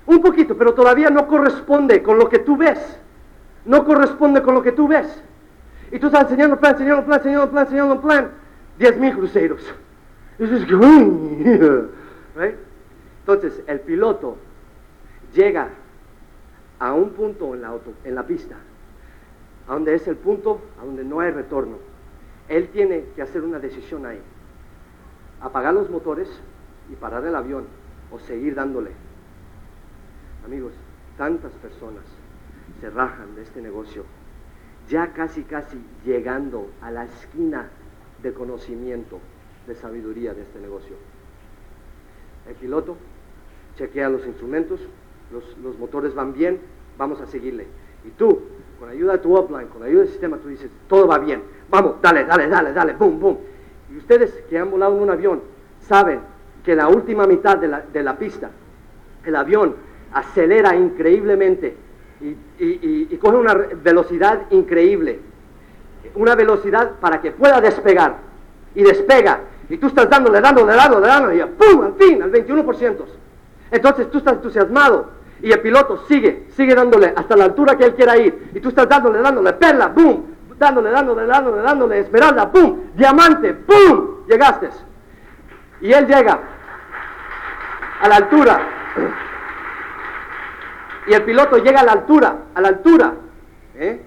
[0.07, 2.99] Un poquito, pero todavía no corresponde con lo que tú ves.
[3.65, 5.21] No corresponde con lo que tú ves.
[5.91, 8.31] Y tú estás enseñando plan, enseñando plan, enseñando plan, enseñando plan.
[8.77, 9.61] Diez mil cruceros.
[13.19, 14.37] Entonces, el piloto
[15.33, 15.69] llega
[16.79, 18.55] a un punto en la, pista,
[19.67, 21.77] donde es el punto a donde no hay retorno.
[22.49, 24.21] Él tiene que hacer una decisión ahí.
[25.41, 26.29] Apagar los motores
[26.91, 27.65] y parar el avión
[28.11, 28.91] o seguir dándole.
[30.45, 30.73] Amigos,
[31.17, 32.03] tantas personas
[32.79, 34.03] se rajan de este negocio,
[34.87, 37.69] ya casi, casi llegando a la esquina
[38.21, 39.19] de conocimiento,
[39.65, 40.95] de sabiduría de este negocio.
[42.47, 42.95] El piloto
[43.75, 44.79] chequea los instrumentos,
[45.31, 46.59] los, motores van bien,
[46.95, 47.65] vamos a seguirle.
[48.05, 48.39] Y tú,
[48.79, 51.41] con ayuda de tu upline, con ayuda del sistema, tú dices, todo va bien,
[51.71, 53.37] vamos, dale, dale, dale, dale, boom, boom.
[53.91, 55.41] Y ustedes que han volado en un avión,
[55.79, 56.19] saben
[56.63, 58.51] que la última mitad de la, de la pista,
[59.25, 59.84] el avión
[60.15, 61.75] acelera increíblemente
[62.59, 65.19] y, coge una velocidad increíble.
[66.15, 68.17] Una velocidad para que pueda despegar.
[68.73, 69.39] Y despega.
[69.69, 71.37] Y tú estás dándole, dándole, dándole, dándole.
[71.37, 71.83] Y ¡pum!
[71.83, 72.97] Al fin, al 21%.
[73.71, 75.09] Entonces tú estás entusiasmado.
[75.41, 78.51] Y el piloto sigue, sigue dándole hasta la altura que él quiera ir.
[78.53, 80.35] Y tú estás dándole, dándole, perla, boom.
[80.57, 82.79] dándole, dándole, dándole, dándole, esmeralda, ¡pum!
[82.95, 84.25] Diamante, ¡pum!
[84.27, 84.69] Llegaste.
[85.81, 86.39] Y él llega
[88.01, 88.59] a la altura.
[91.07, 93.13] Y el piloto llega a la altura, a la altura,
[93.75, 94.01] ¿eh?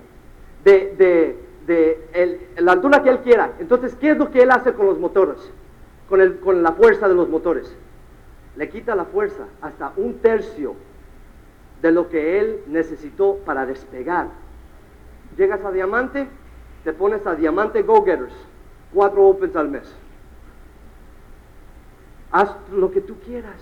[0.64, 3.52] de, de, de la altura que él quiera.
[3.58, 5.38] Entonces, ¿qué es lo que él hace con los motores?
[6.08, 7.74] Con, el, con la fuerza de los motores.
[8.56, 10.74] Le quita la fuerza hasta un tercio
[11.82, 14.28] de lo que él necesitó para despegar.
[15.36, 16.26] Llegas a diamante,
[16.82, 18.34] te pones a diamante go-getters,
[18.92, 19.94] cuatro opens al mes.
[22.32, 23.60] Haz lo que tú quieras.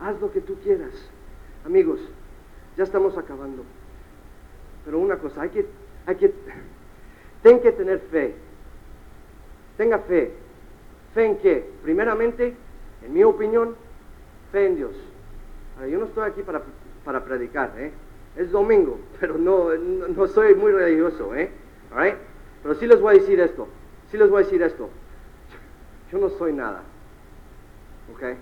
[0.00, 0.92] Haz lo que tú quieras.
[1.64, 2.00] Amigos,
[2.76, 3.64] ya estamos acabando.
[4.84, 5.66] Pero una cosa, hay que,
[6.06, 6.32] hay que,
[7.42, 8.34] ten que tener fe.
[9.76, 10.32] Tenga fe.
[11.14, 11.70] ¿Fe en qué?
[11.82, 12.56] Primeramente,
[13.04, 13.74] en mi opinión,
[14.52, 14.94] fe en Dios.
[15.90, 16.62] yo no estoy aquí para,
[17.04, 17.92] para predicar, ¿eh?
[18.36, 21.50] Es domingo, pero no, no, soy muy religioso, ¿eh?
[22.62, 23.68] Pero sí les voy a decir esto,
[24.10, 24.88] sí les voy a decir esto.
[26.12, 26.82] Yo no soy nada,
[28.14, 28.36] ¿ok?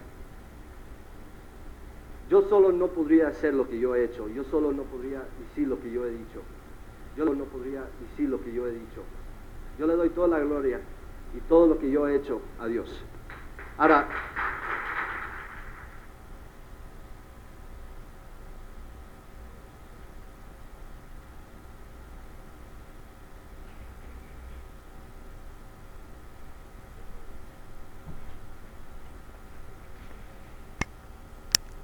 [2.29, 5.67] Yo solo no podría hacer lo que yo he hecho, yo solo no podría decir
[5.67, 6.43] lo que yo he dicho.
[7.17, 9.03] Yo no podría decir lo que yo he dicho.
[9.79, 10.81] Yo le doy toda la gloria
[11.35, 13.03] y todo lo que yo he hecho a Dios.
[13.79, 14.09] Ahora,